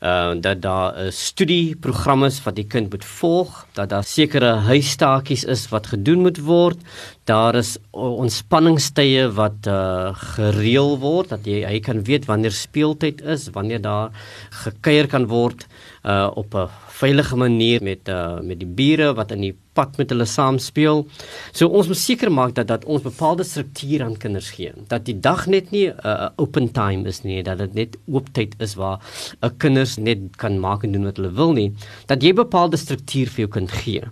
uh 0.01 0.35
dat 0.41 0.63
daar 0.63 0.93
'n 0.93 1.07
uh, 1.07 1.11
studieprogramme 1.11 2.27
is 2.27 2.43
wat 2.43 2.57
die 2.57 2.67
kind 2.67 2.91
moet 2.91 3.05
volg, 3.05 3.67
dat 3.73 3.89
daar 3.89 4.05
sekere 4.05 4.55
huistaatjies 4.55 5.45
is 5.45 5.69
wat 5.69 5.87
gedoen 5.87 6.21
moet 6.21 6.39
word. 6.39 6.79
Daar 7.25 7.55
is 7.55 7.77
ontspanningstye 7.91 9.33
wat 9.33 9.67
uh 9.67 10.15
gereël 10.15 10.99
word 10.99 11.29
dat 11.29 11.47
jy 11.47 11.65
hy 11.65 11.81
kan 11.81 12.05
weet 12.05 12.25
wanneer 12.27 12.53
speeltyd 12.53 13.21
is, 13.23 13.49
wanneer 13.53 13.81
daar 13.81 14.11
gekuier 14.51 15.07
kan 15.07 15.27
word 15.27 15.67
uh 16.05 16.31
op 16.35 16.55
'n 16.55 16.69
veilige 17.01 17.37
manier 17.37 17.83
met 17.83 18.09
uh 18.09 18.41
met 18.41 18.61
die 18.61 18.69
bure 18.79 19.13
wat 19.15 19.33
in 19.35 19.45
die 19.45 19.55
pad 19.77 19.99
met 20.01 20.13
hulle 20.15 20.25
saam 20.25 20.59
speel. 20.63 21.05
So 21.53 21.69
ons 21.69 21.91
moet 21.91 22.01
seker 22.01 22.33
maak 22.33 22.55
dat 22.57 22.69
dat 22.69 22.85
ons 22.85 23.05
bepaalde 23.05 23.45
struktuur 23.45 24.05
aan 24.07 24.17
kinders 24.17 24.51
gee. 24.57 24.73
Dat 24.89 25.05
die 25.05 25.19
dag 25.21 25.47
net 25.47 25.71
nie 25.71 25.89
'n 25.89 25.97
uh, 26.05 26.29
open 26.37 26.73
time 26.73 27.09
is 27.09 27.23
nie, 27.23 27.43
dat 27.43 27.59
dit 27.59 27.75
net 27.75 27.97
oop 28.07 28.33
tyd 28.33 28.55
is 28.59 28.75
waar 28.75 28.99
'n 29.43 29.57
kinders 29.59 29.97
net 29.97 30.19
kan 30.37 30.61
maak 30.61 30.85
en 30.85 30.93
doen 30.93 31.05
wat 31.05 31.17
hulle 31.17 31.33
wil 31.33 31.53
nie. 31.53 31.73
Dat 32.07 32.23
jy 32.23 32.33
bepaalde 32.33 32.77
struktuur 32.77 33.29
vir 33.29 33.45
jou 33.45 33.49
kind 33.49 33.71
gee 33.71 34.03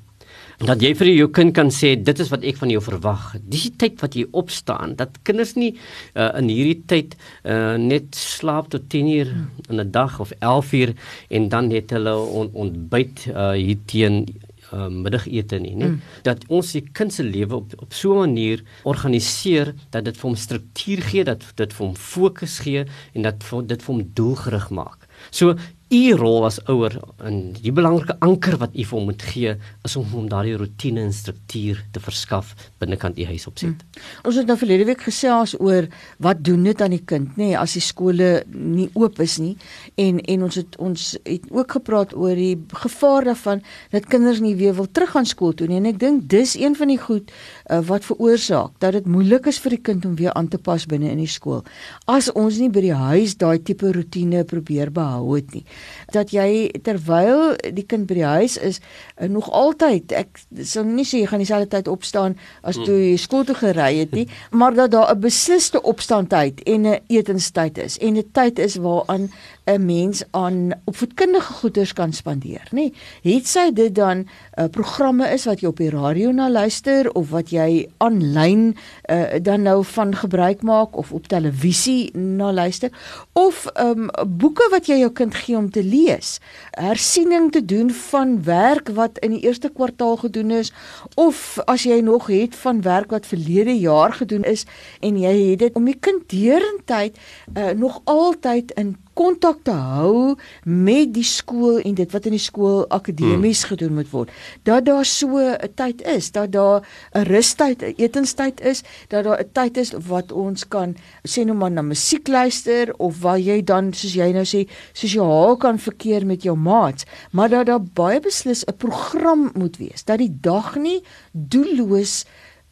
dat 0.69 0.83
jy 0.83 0.93
vir 0.97 1.11
jou 1.11 1.29
kind 1.35 1.55
kan 1.57 1.71
sê 1.75 1.95
dit 2.01 2.21
is 2.23 2.31
wat 2.33 2.45
ek 2.47 2.59
van 2.61 2.71
jou 2.71 2.81
verwag. 2.85 3.35
Dis 3.43 3.67
die 3.69 3.75
tyd 3.85 4.01
wat 4.03 4.17
jy 4.19 4.27
opstaan. 4.33 4.95
Dat 4.99 5.19
kinders 5.27 5.55
nie 5.59 5.73
uh, 5.75 6.31
in 6.39 6.49
hierdie 6.53 6.81
tyd 6.91 7.17
uh, 7.45 7.75
net 7.81 8.15
slaap 8.19 8.71
tot 8.73 8.89
10 8.93 9.11
uur 9.17 9.35
in 9.71 9.81
'n 9.81 9.91
dag 9.91 10.21
of 10.21 10.33
11 10.41 10.73
uur 10.73 10.95
en 11.31 11.49
dan 11.49 11.69
net 11.69 11.91
hulle 11.91 12.17
on, 12.17 12.51
ontbyt 12.53 13.27
uh, 13.35 13.53
hier 13.53 13.79
teen 13.87 14.27
uh, 14.73 14.89
middagete 14.89 15.59
nie, 15.59 15.75
nee. 15.75 15.89
Mm. 15.89 16.01
Dat 16.23 16.45
ons 16.49 16.73
die 16.73 16.85
kind 16.93 17.13
se 17.13 17.25
lewe 17.25 17.57
op 17.57 17.75
op 17.79 17.93
so 17.93 18.15
'n 18.15 18.27
manier 18.27 18.63
organiseer 18.85 19.75
dat 19.91 20.05
dit 20.05 20.17
vir 20.17 20.29
hom 20.29 20.37
struktuur 20.37 21.03
gee, 21.03 21.25
dat 21.25 21.43
dit 21.55 21.73
vir 21.73 21.87
hom 21.87 21.97
fokus 21.97 22.59
gee 22.59 22.85
en 23.15 23.23
dat 23.23 23.43
vir, 23.45 23.67
dit 23.67 23.83
vir 23.83 23.95
hom 23.95 24.11
doelgerig 24.15 24.71
maak. 24.71 25.09
So 25.31 25.57
u 25.95 26.15
rol 26.19 26.45
as 26.49 26.59
ouer 26.71 26.97
en 27.25 27.37
die 27.55 27.73
belangrike 27.75 28.17
anker 28.25 28.57
wat 28.59 28.75
u 28.75 28.83
vir 28.83 28.97
hom 28.99 29.07
moet 29.11 29.23
gee 29.23 29.53
is 29.87 29.95
om 29.99 30.07
hom 30.11 30.27
daardie 30.31 30.57
rotine 30.59 31.05
en 31.05 31.13
struktuur 31.15 31.83
te 31.95 32.03
verskaf 32.03 32.55
binnekant 32.83 33.19
u 33.21 33.27
huis 33.29 33.47
opset. 33.47 33.85
Hmm. 33.85 34.09
Ons 34.27 34.41
het 34.41 34.51
nou 34.51 34.57
verlede 34.59 34.89
week 34.89 35.05
gesels 35.07 35.55
oor 35.61 35.87
wat 36.25 36.43
doen 36.47 36.65
dit 36.67 36.83
aan 36.83 36.97
die 36.97 37.03
kind 37.13 37.37
nê 37.39 37.53
nee, 37.53 37.59
as 37.59 37.77
die 37.79 37.85
skole 37.85 38.31
nie 38.51 38.89
oop 38.99 39.21
is 39.23 39.37
nie 39.43 39.55
en 40.01 40.19
en 40.35 40.47
ons 40.49 40.59
het 40.59 40.79
ons 40.83 41.07
het 41.23 41.47
ook 41.55 41.79
gepraat 41.79 42.15
oor 42.17 42.35
die 42.39 42.57
gevaar 42.85 43.31
daarvan 43.31 43.63
dat 43.95 44.11
kinders 44.11 44.43
nie 44.43 44.57
weer 44.59 44.75
wil 44.75 44.91
terug 44.91 45.15
gaan 45.15 45.29
skool 45.29 45.55
toe 45.55 45.71
nie 45.71 45.79
en 45.79 45.91
ek 45.93 46.03
dink 46.03 46.27
dis 46.33 46.57
een 46.59 46.75
van 46.79 46.91
die 46.91 47.01
goed 47.01 47.31
uh, 47.31 47.81
wat 47.87 48.07
veroorsaak 48.09 48.75
dat 48.83 48.99
dit 48.99 49.07
moeilik 49.07 49.47
is 49.51 49.63
vir 49.63 49.77
die 49.77 49.83
kind 49.91 50.09
om 50.11 50.19
weer 50.19 50.35
aan 50.35 50.51
te 50.51 50.59
pas 50.59 50.87
binne 50.91 51.11
in 51.13 51.21
die 51.23 51.31
skool. 51.31 51.63
As 52.11 52.31
ons 52.35 52.59
nie 52.59 52.71
by 52.73 52.83
die 52.85 52.97
huis 52.97 53.39
daai 53.39 53.63
tipe 53.63 53.93
rotine 53.95 54.45
probeer 54.49 54.91
behou 54.95 55.37
het 55.37 55.55
nie 55.55 55.65
dat 56.13 56.31
jy 56.31 56.71
terwyl 56.83 57.57
die 57.73 57.87
kind 57.87 58.07
by 58.07 58.15
die 58.15 58.25
huis 58.25 58.57
is 58.57 58.81
uh, 58.81 59.29
nog 59.29 59.51
altyd 59.51 60.13
ek 60.13 60.43
sal 60.63 60.85
nie 60.85 61.07
sê 61.09 61.23
jy 61.23 61.31
gaan 61.31 61.43
dieselfde 61.43 61.71
tyd 61.77 61.89
opstaan 61.89 62.39
as 62.63 62.77
toe 62.77 62.99
jy 62.99 63.17
skool 63.21 63.45
toe 63.45 63.57
gery 63.59 63.99
het 63.99 64.13
nie 64.13 64.29
maar 64.59 64.75
dat 64.75 64.91
daar 64.91 65.15
'n 65.15 65.21
besliste 65.21 65.83
opstaantyd 65.83 66.63
en 66.63 66.87
'n 66.87 67.01
etenstyd 67.09 67.79
is 67.79 67.99
en 67.99 68.17
'n 68.17 68.31
tyd 68.33 68.59
is 68.59 68.77
waaraan 68.77 69.31
'n 69.65 69.85
mens 69.85 70.23
aan 70.31 70.71
opvoedkundige 70.85 71.53
goeders 71.53 71.93
kan 71.93 72.13
spandeer, 72.13 72.69
nê? 72.71 72.93
Het 73.23 73.47
sy 73.49 73.73
dit 73.73 73.95
dan 73.95 74.19
'n 74.19 74.29
uh, 74.61 74.65
programme 74.71 75.29
is 75.29 75.45
wat 75.45 75.61
jy 75.61 75.67
op 75.69 75.77
die 75.77 75.91
radio 75.91 76.31
na 76.33 76.51
luister 76.51 77.13
of 77.13 77.31
wat 77.31 77.51
jy 77.51 77.89
aanlyn 77.97 78.77
uh, 79.11 79.23
dan 79.43 79.63
nou 79.63 79.85
van 79.85 80.15
gebruik 80.15 80.63
maak 80.63 80.97
of 80.97 81.13
op 81.13 81.27
televisie 81.27 82.17
na 82.17 82.53
luister 82.53 82.91
of 83.33 83.67
um, 83.81 84.11
boeke 84.27 84.69
wat 84.71 84.87
jy 84.87 84.99
jou 84.99 85.11
kind 85.13 85.35
gee 85.35 85.57
om 85.57 85.71
te 85.75 85.83
lees, 85.83 86.39
hersiening 86.79 87.51
te 87.53 87.65
doen 87.65 87.91
van 87.91 88.37
werk 88.47 88.93
wat 88.95 89.19
in 89.19 89.35
die 89.35 89.43
eerste 89.47 89.71
kwartaal 89.75 90.17
gedoen 90.23 90.51
is 90.55 90.73
of 91.15 91.59
as 91.67 91.87
jy 91.89 92.01
nog 92.05 92.29
het 92.31 92.55
van 92.63 92.83
werk 92.83 93.11
wat 93.15 93.27
verlede 93.27 93.75
jaar 93.79 94.15
gedoen 94.15 94.47
is 94.47 94.67
en 95.01 95.19
jy 95.19 95.35
het 95.51 95.65
dit 95.67 95.75
om 95.75 95.89
die 95.91 95.99
kind 95.99 96.29
deurentyd 96.31 97.19
uh, 97.55 97.71
nog 97.79 98.01
altyd 98.05 98.71
in 98.79 98.95
kontak 99.15 99.63
te 99.63 99.71
hou 99.71 100.35
met 100.65 101.13
die 101.15 101.25
skool 101.25 101.81
en 101.81 101.95
dit 101.95 102.11
wat 102.15 102.27
in 102.27 102.37
die 102.37 102.43
skool 102.43 102.85
akademies 102.89 103.65
hmm. 103.65 103.71
gedoen 103.73 103.95
moet 103.95 104.11
word. 104.11 104.31
Dat 104.63 104.85
daar 104.85 105.05
so 105.05 105.39
'n 105.39 105.73
tyd 105.75 106.03
is, 106.03 106.31
dat 106.31 106.53
daar 106.53 106.83
'n 107.15 107.25
rustyd, 107.25 107.83
'n 107.83 107.95
etenstyd 107.97 108.61
is, 108.61 108.83
dat 109.09 109.25
daar 109.25 109.41
'n 109.41 109.51
tyd 109.53 109.77
is 109.77 109.93
wat 109.93 110.33
ons 110.33 110.69
kan 110.69 110.97
sê 111.29 111.45
nou 111.45 111.57
maar 111.57 111.71
na 111.71 111.83
musiek 111.83 112.29
luister 112.29 112.95
of 112.99 113.21
waar 113.21 113.39
jy 113.39 113.63
dan 113.65 113.93
soos 113.93 114.15
jy 114.15 114.33
nou 114.33 114.45
sê 114.45 114.69
sosiaal 114.93 115.57
kan 115.57 115.79
verkeer 115.79 116.27
met 116.27 116.43
jou 116.43 116.57
maats, 116.57 117.05
maar 117.31 117.49
dat 117.49 117.67
daar 117.67 117.83
baie 117.83 118.21
beslis 118.21 118.65
'n 118.65 118.77
program 118.77 119.51
moet 119.55 119.77
wees 119.77 120.05
dat 120.05 120.19
die 120.19 120.37
dag 120.41 120.77
nie 120.77 121.03
doelloos 121.33 122.25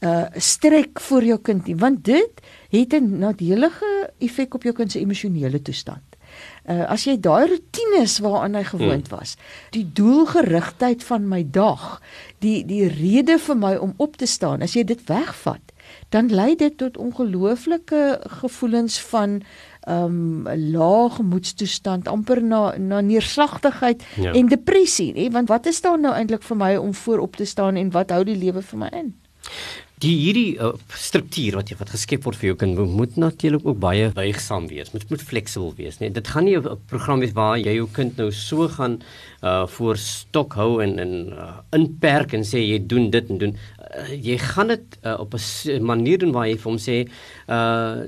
uh 0.02 0.26
strek 0.36 1.00
vir 1.00 1.22
jou 1.22 1.38
kind 1.38 1.66
nie 1.66 1.76
want 1.78 2.04
dit 2.04 2.40
het 2.70 2.94
'n 2.94 3.18
nadelige 3.18 4.10
effek 4.18 4.54
op 4.54 4.62
jou 4.62 4.74
kind 4.74 4.92
se 4.92 4.98
emosionele 4.98 5.62
toestand 5.62 6.11
uh, 6.68 6.84
as 6.92 7.06
jy 7.08 7.16
daai 7.20 7.48
rotines 7.50 8.18
waaraan 8.22 8.58
hy 8.58 8.64
gewoond 8.70 9.08
hmm. 9.08 9.18
was, 9.18 9.36
die 9.74 9.84
doelgerigtheid 9.84 11.04
van 11.04 11.28
my 11.28 11.42
dag, 11.50 12.00
die 12.44 12.62
die 12.68 12.86
rede 12.90 13.38
vir 13.42 13.58
my 13.58 13.74
om 13.76 13.94
op 13.96 14.16
te 14.20 14.26
staan, 14.26 14.62
as 14.62 14.76
jy 14.78 14.84
dit 14.88 15.02
wegvat, 15.10 15.72
dan 16.14 16.30
lei 16.32 16.54
dit 16.56 16.76
tot 16.78 16.96
ongelooflike 16.96 18.20
gevoelens 18.40 19.00
van 19.12 19.42
um 19.88 20.46
lae 20.46 21.10
gemoedstoestand 21.10 22.08
amper 22.08 22.42
na 22.42 22.76
na 22.78 23.00
neerslagtigheid 23.00 24.04
ja. 24.14 24.30
en 24.32 24.46
depressie 24.46 25.10
nê 25.16 25.26
want 25.34 25.50
wat 25.50 25.66
is 25.66 25.80
daar 25.82 25.98
nou 25.98 26.12
eintlik 26.14 26.44
vir 26.46 26.56
my 26.56 26.76
om 26.78 26.94
voorop 26.94 27.36
te 27.36 27.44
staan 27.44 27.76
en 27.76 27.90
wat 27.90 28.14
hou 28.14 28.22
die 28.24 28.38
lewe 28.38 28.62
vir 28.62 28.78
my 28.78 28.90
in 29.00 29.10
die 30.02 30.14
hierdie 30.18 30.56
uh, 30.58 30.72
struktuur 30.98 31.60
wat 31.60 31.70
jy 31.70 31.76
wat 31.78 31.92
geskep 31.94 32.24
word 32.26 32.38
vir 32.40 32.50
jou 32.50 32.56
kind 32.58 32.78
moet 32.96 33.18
natuurlik 33.20 33.66
ook 33.66 33.78
baie 33.82 34.08
buigsaam 34.16 34.66
wees. 34.70 34.90
Moet 34.94 35.08
moet 35.12 35.22
fleksibel 35.22 35.74
wees, 35.78 36.00
nee. 36.00 36.10
Dit 36.10 36.28
gaan 36.32 36.44
nie 36.48 36.56
'n 36.58 36.78
program 36.90 37.20
wees 37.20 37.36
waar 37.38 37.58
jy 37.58 37.76
jou 37.78 37.88
kind 37.92 38.16
nou 38.16 38.30
so 38.32 38.68
gaan 38.68 39.02
uh 39.42 39.66
voor 39.66 39.96
stok 39.98 40.54
hou 40.54 40.82
en 40.82 40.98
en 41.02 41.12
uh, 41.34 41.46
inperk 41.74 42.34
en 42.36 42.44
sê 42.46 42.60
jy 42.62 42.78
doen 42.86 43.08
dit 43.10 43.30
en 43.30 43.40
doen. 43.40 43.54
Uh, 43.82 44.04
jy 44.14 44.36
gaan 44.38 44.70
dit 44.70 44.98
uh, 45.02 45.16
op 45.18 45.34
'n 45.34 45.82
manier 45.82 46.18
doen 46.18 46.32
waar 46.32 46.46
jy 46.46 46.56
vir 46.56 46.70
hom 46.70 46.78
sê 46.78 46.96
uh 47.48 48.06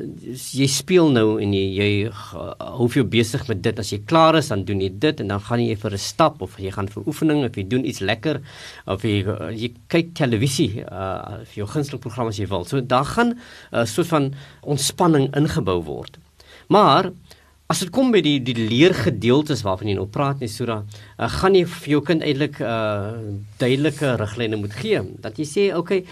jy 0.55 0.69
speel 0.71 1.11
nou 1.11 1.41
en 1.43 1.53
jy 1.53 1.65
jy 1.81 1.91
uh, 2.07 2.53
hou 2.79 2.89
jou 2.89 3.05
besig 3.05 3.49
met 3.49 3.63
dit. 3.63 3.79
As 3.79 3.91
jy 3.91 4.01
klaar 4.07 4.39
is 4.39 4.49
dan 4.49 4.65
doen 4.65 4.81
jy 4.81 4.93
dit 4.99 5.21
en 5.21 5.29
dan 5.29 5.41
gaan 5.41 5.61
jy 5.61 5.77
vir 5.77 5.93
'n 5.93 5.99
stap 5.99 6.43
of 6.43 6.59
jy 6.59 6.71
gaan 6.71 6.89
vir 6.89 7.03
oefening 7.07 7.45
of 7.45 7.57
jy 7.57 7.67
doen 7.69 7.85
iets 7.85 8.01
lekker 8.01 8.41
of 8.87 9.03
jy 9.03 9.27
uh, 9.27 9.51
jy 9.51 9.73
kyk 9.89 10.15
televisie 10.15 10.85
uh 10.87 11.43
vir 11.45 11.57
jou 11.65 11.67
gunsteling 11.67 12.01
program 12.01 12.29
as 12.29 12.39
jy 12.39 12.47
wil. 12.47 12.65
So 12.65 12.81
daar 12.81 13.05
gaan 13.05 13.35
'n 13.35 13.39
uh, 13.73 13.85
soort 13.85 14.07
van 14.07 14.35
ontspanning 14.63 15.35
ingebou 15.35 15.83
word. 15.83 16.19
Maar 16.69 17.11
As 17.75 17.81
dit 17.83 17.91
kom 17.91 18.13
by 18.15 18.21
die 18.23 18.37
die 18.39 18.55
leergedeeltes 18.55 19.65
waarvan 19.67 19.89
jy 19.91 19.95
nou 19.99 20.05
praat 20.07 20.45
in 20.47 20.51
sura, 20.53 20.77
uh, 20.87 21.27
gaan 21.41 21.57
jy 21.59 21.65
vir 21.67 21.89
jou 21.97 22.01
kind 22.07 22.23
eintlik 22.23 22.61
'n 22.63 22.69
uh, 22.71 23.33
duidelike 23.59 24.13
riglyne 24.21 24.61
moet 24.61 24.77
gee. 24.79 25.01
Dat 25.25 25.41
jy 25.43 25.47
sê, 25.55 25.65
"Oké, 25.75 25.79
okay, 25.81 26.05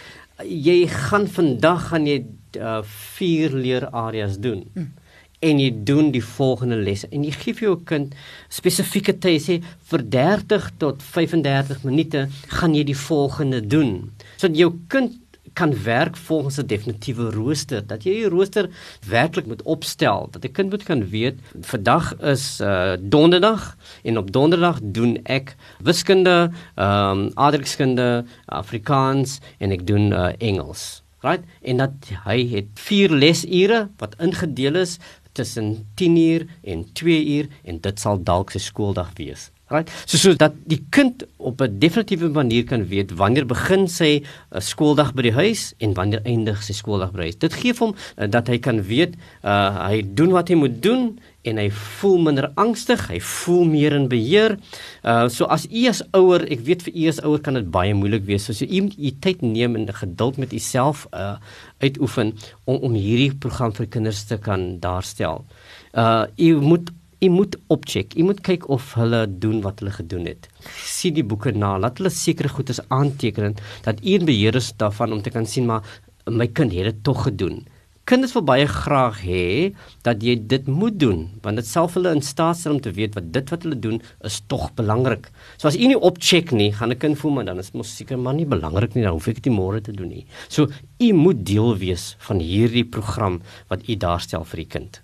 jy 0.43 0.89
gaan 0.91 1.29
vandag 1.29 1.87
gaan 1.93 2.07
jy 2.07 2.25
uh, 2.59 2.83
vier 3.15 3.55
leerareas 3.55 4.41
doen." 4.43 4.67
Hmm. 4.75 4.91
En 5.39 5.61
jy 5.61 5.71
doen 5.85 6.11
die 6.11 6.25
volgende 6.25 6.83
lesse 6.83 7.07
en 7.13 7.23
jy 7.23 7.31
gee 7.31 7.55
vir 7.55 7.69
jou 7.69 7.79
kind 7.85 8.15
spesifieke 8.49 9.15
tye 9.19 9.39
sê 9.39 9.63
vir 9.91 10.03
30 10.03 10.71
tot 10.79 11.03
35 11.03 11.85
minute 11.85 12.29
gaan 12.59 12.75
jy 12.75 12.85
die 12.85 12.99
volgende 12.99 13.61
doen. 13.63 14.11
Sodat 14.37 14.59
jou 14.59 14.73
kind 14.89 15.22
kan 15.53 15.83
werk 15.83 16.17
volgens 16.17 16.59
'n 16.59 16.67
definitiewe 16.67 17.31
rooster 17.31 17.87
dat 17.87 18.05
jy 18.05 18.13
die 18.13 18.29
rooster 18.29 18.69
werklik 19.09 19.47
moet 19.47 19.63
opstel 19.63 20.29
dat 20.31 20.45
'n 20.45 20.53
kind 20.53 20.71
moet 20.71 20.83
kan 20.83 21.09
weet 21.09 21.39
vandag 21.61 22.17
is 22.21 22.61
uh, 22.61 22.93
donderdag 23.01 23.77
en 24.03 24.19
op 24.19 24.33
donderdag 24.33 24.79
doen 24.83 25.19
ek 25.25 25.57
wiskunde, 25.83 26.51
ehm 26.75 27.19
um, 27.19 27.31
aardrykskunde, 27.35 28.25
Afrikaans 28.47 29.39
en 29.59 29.71
ek 29.71 29.87
doen 29.87 30.11
uh, 30.13 30.33
Engels. 30.39 31.03
Right? 31.23 31.45
En 31.63 31.77
dat 31.77 32.11
hy 32.25 32.49
het 32.51 32.67
4 32.75 33.11
lesure 33.11 33.89
wat 33.99 34.17
ingedeel 34.19 34.75
is 34.75 34.99
tussen 35.33 35.89
10 35.95 36.17
uur 36.17 36.47
en 36.63 36.93
2 36.93 37.27
uur 37.37 37.49
en 37.65 37.79
dit 37.81 38.01
sal 38.01 38.23
dalk 38.23 38.51
sy 38.51 38.59
skooldag 38.59 39.13
wees. 39.17 39.51
Right? 39.73 39.91
So 40.07 40.21
so 40.21 40.35
dat 40.37 40.53
die 40.69 40.83
kind 40.91 41.25
op 41.39 41.61
'n 41.61 41.79
definitiewe 41.79 42.29
manier 42.29 42.65
kan 42.65 42.87
weet 42.89 43.17
wanneer 43.17 43.47
begin 43.47 43.89
sy 43.89 44.23
uh, 44.23 44.61
skooldag 44.61 45.15
by 45.15 45.23
die 45.23 45.33
huis 45.33 45.75
en 45.79 45.95
wanneer 45.95 46.21
eindig 46.25 46.63
sy 46.63 46.73
skooldag 46.73 47.13
by 47.13 47.19
die 47.19 47.29
huis. 47.33 47.39
Dit 47.39 47.55
gee 47.55 47.75
hom 47.79 47.95
uh, 47.95 48.29
dat 48.29 48.49
hy 48.49 48.59
kan 48.59 48.83
weet 48.83 49.17
uh, 49.43 49.89
hy 49.89 50.03
doen 50.05 50.33
wat 50.33 50.49
hy 50.49 50.55
moet 50.55 50.83
doen 50.83 51.19
en 51.49 51.59
hy 51.59 51.69
voel 51.75 52.21
minder 52.23 52.49
angstig, 52.61 53.03
hy 53.11 53.19
voel 53.19 53.65
meer 53.67 53.97
in 53.97 54.07
beheer. 54.11 54.57
Uh 55.03 55.27
so 55.33 55.49
as 55.51 55.67
u 55.67 55.85
as 55.91 56.03
ouer, 56.15 56.45
ek 56.55 56.63
weet 56.67 56.85
vir 56.87 56.95
u 56.95 57.09
as 57.11 57.21
ouer 57.27 57.43
kan 57.43 57.59
dit 57.59 57.69
baie 57.75 57.95
moeilik 57.99 58.25
wees. 58.29 58.47
So, 58.47 58.67
u 58.67 58.83
moet 58.87 58.95
u 58.99 59.13
tyd 59.25 59.43
neem 59.43 59.77
en 59.79 59.89
geduld 59.91 60.39
met 60.39 60.55
u 60.55 60.61
self 60.63 61.07
uh 61.11 61.37
uitoefen 61.83 62.37
om 62.65 62.79
om 62.87 62.95
hierdie 62.95 63.33
program 63.35 63.75
vir 63.75 63.91
kinders 63.91 64.25
te 64.31 64.39
kan 64.39 64.79
daarstel. 64.83 65.43
Uh 65.95 66.27
u 66.39 66.61
moet 66.63 66.93
jy 67.23 67.31
moet 67.31 67.55
opcheck. 67.71 68.17
Jy 68.19 68.27
moet 68.27 68.41
kyk 68.43 68.67
of 68.73 68.93
hulle 68.99 69.25
doen 69.43 69.61
wat 69.63 69.83
hulle 69.83 69.95
gedoen 69.95 70.27
het. 70.27 70.49
Sien 70.83 71.15
die 71.15 71.27
boeke 71.27 71.55
na, 71.55 71.77
laat 71.79 72.01
hulle 72.03 72.11
sekere 72.11 72.51
goedes 72.51 72.83
aanteken 72.91 73.55
dat 73.87 74.03
een 74.03 74.27
beheer 74.27 74.59
is 74.59 74.73
daarvan 74.83 75.15
om 75.15 75.23
te 75.23 75.31
kan 75.31 75.47
sien 75.47 75.69
maar 75.71 75.87
my 76.27 76.49
kind 76.51 76.75
het 76.75 76.91
dit 76.91 77.05
tog 77.07 77.25
gedoen. 77.29 77.63
kinders 78.05 78.33
wil 78.35 78.43
baie 78.43 78.67
graag 78.67 79.21
hê 79.23 79.43
dat 80.03 80.25
jy 80.27 80.35
dit 80.51 80.67
moet 80.67 80.97
doen 80.99 81.21
want 81.45 81.61
dit 81.61 81.69
self 81.69 81.95
hulle 81.95 82.11
in 82.17 82.25
staat 82.27 82.59
stel 82.59 82.75
om 82.75 82.81
te 82.83 82.91
weet 82.97 83.15
wat 83.19 83.29
dit 83.35 83.53
wat 83.55 83.63
hulle 83.63 83.79
doen 83.79 84.01
is 84.27 84.41
tog 84.51 84.65
belangrik. 84.79 85.29
So 85.57 85.69
as 85.71 85.79
u 85.79 85.87
nie 85.87 85.99
opcheck 85.99 86.51
nie, 86.51 86.73
gaan 86.73 86.91
'n 86.91 86.99
kind 86.99 87.19
voel 87.19 87.33
maar 87.37 87.45
dan 87.45 87.59
is 87.59 87.71
mos 87.73 87.95
seker 87.97 88.19
maar 88.19 88.35
nie 88.35 88.47
belangrik 88.47 88.95
nie, 88.95 89.05
dan 89.05 89.13
hoef 89.13 89.29
ek 89.29 89.43
dit 89.43 89.53
môre 89.53 89.81
te 89.81 89.93
doen 89.93 90.09
nie. 90.09 90.27
So 90.49 90.67
u 90.99 91.13
moet 91.13 91.47
deel 91.47 91.79
wees 91.79 92.17
van 92.19 92.39
hierdie 92.39 92.85
program 92.85 93.41
wat 93.69 93.89
u 93.89 93.95
daarstel 93.95 94.45
vir 94.45 94.57
die 94.57 94.71
kind. 94.79 95.03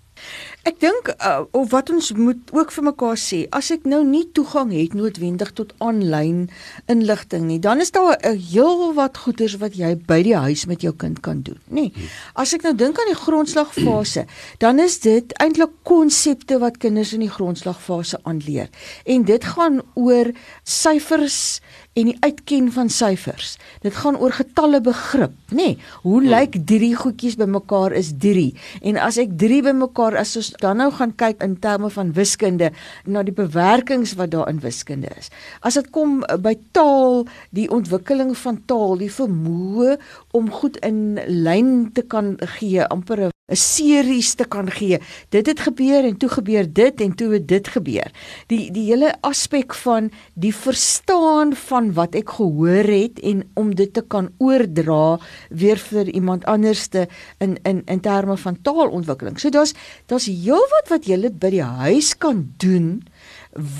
Ek 0.69 0.77
dink 0.77 1.07
uh, 1.25 1.47
of 1.57 1.71
wat 1.71 1.87
ons 1.89 2.11
moet 2.13 2.51
ook 2.53 2.69
vir 2.75 2.85
mekaar 2.85 3.17
sê, 3.17 3.39
as 3.55 3.71
ek 3.73 3.87
nou 3.89 4.03
nie 4.05 4.25
toegang 4.37 4.69
het 4.75 4.93
noodwendig 4.93 5.49
tot 5.57 5.71
aanlyn 5.81 6.43
inligting 6.91 7.47
nie, 7.47 7.57
dan 7.63 7.81
is 7.81 7.89
daar 7.95 8.19
'n 8.21 8.37
heel 8.37 8.93
wat 8.93 9.17
goeders 9.17 9.57
wat 9.63 9.73
jy 9.73 9.95
by 9.95 10.21
die 10.21 10.35
huis 10.37 10.67
met 10.69 10.85
jou 10.85 10.93
kind 10.93 11.21
kan 11.25 11.41
doen, 11.41 11.57
nê? 11.73 11.89
Nee. 11.89 12.09
As 12.35 12.53
ek 12.53 12.61
nou 12.61 12.75
dink 12.75 12.99
aan 12.99 13.09
die 13.09 13.17
grondslagfase, 13.25 14.27
dan 14.59 14.79
is 14.79 14.99
dit 14.99 15.33
eintlik 15.41 15.73
konsepte 15.83 16.59
wat 16.59 16.77
kinders 16.77 17.13
in 17.13 17.25
die 17.25 17.33
grondslagfase 17.33 18.19
aanleer. 18.23 18.69
En 19.05 19.23
dit 19.23 19.43
gaan 19.43 19.81
oor 19.95 20.29
syfers 20.63 21.61
en 21.99 22.09
die 22.11 22.17
uitken 22.19 22.71
van 22.71 22.89
syfers. 22.89 23.57
Dit 23.81 23.95
gaan 24.03 24.17
oor 24.17 24.31
getalle 24.31 24.81
begrip, 24.81 25.33
nê? 25.49 25.55
Nee, 25.55 25.77
hoe 26.03 26.19
hmm. 26.19 26.29
lyk 26.29 26.57
drie 26.67 26.93
goedjies 26.95 27.35
bymekaar 27.39 27.95
is 27.97 28.13
3. 28.21 28.53
En 28.91 28.99
as 29.01 29.17
ek 29.21 29.33
3 29.39 29.61
bymekaar 29.69 30.17
as 30.19 30.35
ons 30.39 30.51
dan 30.59 30.77
nou 30.81 30.91
gaan 30.91 31.15
kyk 31.15 31.41
in 31.43 31.57
terme 31.59 31.89
van 31.89 32.13
wiskunde 32.13 32.71
na 33.05 33.23
die 33.23 33.35
bewerkings 33.35 34.13
wat 34.19 34.31
daar 34.31 34.49
in 34.49 34.59
wiskunde 34.59 35.09
is. 35.17 35.31
As 35.61 35.79
dit 35.79 35.89
kom 35.95 36.19
by 36.43 36.55
taal, 36.71 37.25
die 37.55 37.69
ontwikkeling 37.71 38.35
van 38.37 38.61
taal, 38.65 38.97
die 38.99 39.11
vermoë 39.11 39.97
om 40.31 40.51
goed 40.51 40.77
in 40.85 41.19
lyn 41.27 41.91
te 41.93 42.01
kan 42.01 42.35
gee, 42.59 42.83
amper 42.85 43.27
'n 43.27 43.38
'n 43.49 43.55
series 43.55 44.33
te 44.33 44.45
kan 44.45 44.69
gee. 44.71 44.99
Dit 45.29 45.45
het 45.45 45.59
gebeur 45.59 46.05
en 46.05 46.17
toe 46.17 46.29
gebeur 46.29 46.73
dit 46.73 47.01
en 47.01 47.15
toe 47.15 47.33
het 47.33 47.47
dit 47.47 47.67
gebeur. 47.67 48.11
Die 48.47 48.71
die 48.71 48.85
hele 48.85 49.15
aspek 49.21 49.73
van 49.73 50.11
die 50.33 50.55
verstaan 50.55 51.55
van 51.55 51.93
wat 51.93 52.15
ek 52.15 52.29
gehoor 52.29 52.85
het 52.85 53.19
en 53.19 53.43
om 53.53 53.75
dit 53.75 53.93
te 53.93 54.01
kan 54.01 54.29
oordra 54.37 55.19
weer 55.49 55.77
vir 55.77 56.13
iemand 56.13 56.45
anderste 56.45 57.07
in 57.37 57.57
in 57.63 57.81
in 57.85 57.99
terme 57.99 58.37
van 58.37 58.61
taalontwikkeling. 58.61 59.39
So 59.39 59.49
daar's 59.49 59.73
daar's 60.05 60.29
heelwat 60.29 60.89
wat 60.89 61.05
jy 61.05 61.17
by 61.29 61.49
die 61.49 61.63
huis 61.63 62.17
kan 62.17 62.53
doen 62.57 63.01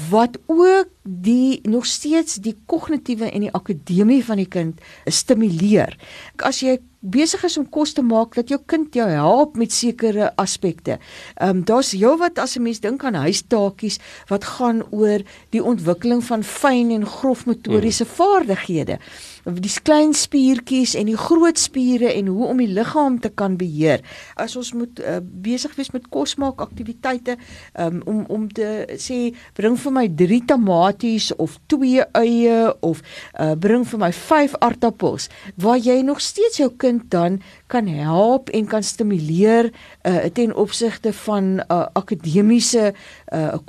wat 0.10 0.40
ook 0.46 0.88
die 1.04 1.60
nog 1.70 1.86
steeds 1.86 2.36
die 2.42 2.56
kognitiewe 2.66 3.30
en 3.30 3.46
die 3.46 3.54
akademie 3.54 4.24
van 4.26 4.42
die 4.42 4.50
kind 4.50 4.82
stimuleer. 5.06 5.94
As 6.42 6.64
jy 6.66 6.80
besig 7.00 7.44
is 7.48 7.58
om 7.58 7.68
kos 7.70 7.94
te 7.96 8.04
maak 8.04 8.36
dat 8.36 8.50
jou 8.52 8.60
kind 8.68 8.94
jou 8.96 9.08
help 9.10 9.56
met 9.58 9.72
sekere 9.72 10.32
aspekte. 10.36 11.00
Ehm 11.40 11.62
um, 11.62 11.64
daar's 11.64 11.92
heelwat 11.92 12.40
as 12.40 12.58
'n 12.58 12.62
mens 12.62 12.80
dink 12.80 13.04
aan 13.04 13.14
huistaakies 13.14 14.00
wat 14.28 14.44
gaan 14.44 14.84
oor 14.92 15.22
die 15.50 15.64
ontwikkeling 15.64 16.24
van 16.24 16.44
fyn 16.44 16.92
en 16.92 17.06
grof 17.06 17.46
motoriese 17.46 18.04
mm. 18.04 18.10
vaardighede 18.10 19.00
die 19.46 19.72
klein 19.84 20.14
spiertjies 20.18 20.96
en 21.00 21.10
die 21.10 21.18
groot 21.18 21.60
spiere 21.60 22.12
en 22.14 22.28
hoe 22.28 22.48
om 22.52 22.60
die 22.62 22.70
liggaam 22.72 23.20
te 23.22 23.30
kan 23.30 23.58
beheer. 23.60 24.04
As 24.36 24.56
ons 24.60 24.74
moet 24.78 25.00
uh, 25.00 25.20
besig 25.22 25.76
wees 25.78 25.92
met 25.96 26.08
kos 26.12 26.36
maak 26.42 26.62
aktiwiteite 26.64 27.38
um, 27.80 28.02
om 28.06 28.26
om 28.30 28.48
te 28.54 28.98
sê 29.00 29.32
bring 29.58 29.78
vir 29.80 29.96
my 29.96 30.06
3 30.22 30.42
tamaties 30.52 31.32
of 31.38 31.58
2 31.72 32.06
eie 32.20 32.58
of 32.86 33.02
uh, 33.40 33.54
bring 33.60 33.86
vir 33.88 34.02
my 34.02 34.12
5 34.16 34.58
aardappels 34.66 35.30
waar 35.60 35.80
jy 35.80 36.02
nog 36.06 36.22
steeds 36.22 36.60
jou 36.62 36.70
kind 36.78 37.08
dan 37.12 37.40
kan 37.68 37.88
help 37.88 38.50
en 38.50 38.68
kan 38.70 38.84
stimuleer 38.84 39.72
uh, 40.04 40.26
ten 40.34 40.56
opsigte 40.56 41.14
van 41.14 41.60
uh, 41.60 41.86
akademiese 41.94 42.94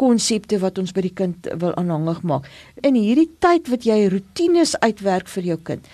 konsepte 0.01 0.57
uh, 0.57 0.63
wat 0.65 0.79
ons 0.81 0.93
by 0.97 1.05
die 1.05 1.15
kind 1.15 1.49
wil 1.61 1.75
aanhangig 1.79 2.23
maak. 2.27 2.49
In 2.87 2.97
hierdie 2.97 3.29
tyd 3.43 3.69
wat 3.73 3.85
jy 3.85 4.07
rotines 4.13 4.73
uitwerk 4.81 5.29
vir 5.29 5.51
jou 5.53 5.59
kind 5.65 5.87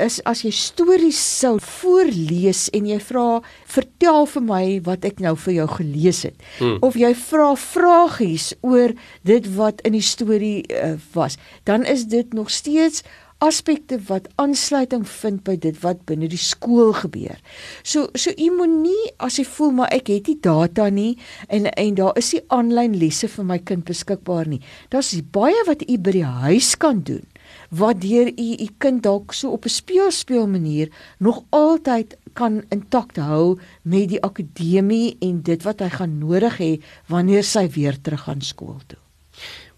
is 0.00 0.18
as 0.26 0.42
jy 0.42 0.50
stories 0.54 1.18
sou 1.18 1.54
voorlees 1.62 2.66
en 2.74 2.86
jy 2.88 2.98
vra 3.08 3.40
vertel 3.70 4.26
vir 4.32 4.46
my 4.48 4.64
wat 4.88 5.04
ek 5.06 5.20
nou 5.22 5.36
vir 5.44 5.54
jou 5.60 5.66
gelees 5.76 6.24
het 6.26 6.46
hmm. 6.58 6.80
of 6.82 6.98
jy 6.98 7.12
vra 7.28 7.52
vragies 7.58 8.52
oor 8.66 8.94
dit 9.22 9.50
wat 9.58 9.84
in 9.86 9.94
die 9.94 10.04
storie 10.04 10.64
uh, 10.66 10.96
was 11.14 11.38
dan 11.68 11.86
is 11.86 12.08
dit 12.10 12.34
nog 12.34 12.50
steeds 12.50 13.04
aspekte 13.44 13.98
wat 14.08 14.28
aansluiting 14.40 15.04
vind 15.08 15.42
by 15.44 15.56
dit 15.60 15.76
wat 15.82 16.04
binne 16.08 16.28
die 16.30 16.40
skool 16.40 16.94
gebeur. 16.96 17.36
So 17.82 18.08
so 18.16 18.32
u 18.32 18.46
moenie 18.56 19.10
as 19.22 19.36
jy 19.40 19.44
voel 19.56 19.74
maar 19.80 19.92
ek 19.92 20.08
het 20.14 20.30
nie 20.30 20.38
data 20.40 20.88
nie 20.88 21.12
en 21.52 21.68
en 21.68 21.98
daar 21.98 22.16
is 22.20 22.32
nie 22.32 22.44
aanlyn 22.54 22.96
lesse 22.98 23.28
vir 23.28 23.48
my 23.50 23.58
kind 23.58 23.84
beskikbaar 23.90 24.48
nie. 24.48 24.62
Daar's 24.94 25.12
baie 25.34 25.66
wat 25.68 25.84
u 25.84 25.98
by 25.98 26.16
die 26.16 26.28
huis 26.46 26.74
kan 26.80 27.02
doen 27.04 27.26
wat 27.70 28.00
deur 28.00 28.26
u 28.26 28.48
u 28.64 28.68
kind 28.78 29.02
dalk 29.02 29.32
so 29.32 29.50
op 29.50 29.64
'n 29.64 29.68
speelspeel 29.68 30.46
manier 30.46 30.88
nog 31.18 31.42
altyd 31.50 32.16
kan 32.32 32.62
intact 32.68 33.16
hou 33.16 33.58
met 33.82 34.08
die 34.08 34.22
akademie 34.22 35.16
en 35.20 35.42
dit 35.42 35.62
wat 35.62 35.80
hy 35.80 35.88
gaan 35.88 36.18
nodig 36.18 36.58
hê 36.58 36.80
wanneer 37.06 37.44
sy 37.44 37.68
weer 37.68 38.00
terug 38.00 38.20
gaan 38.20 38.40
skool 38.40 38.80
toe. 38.86 38.98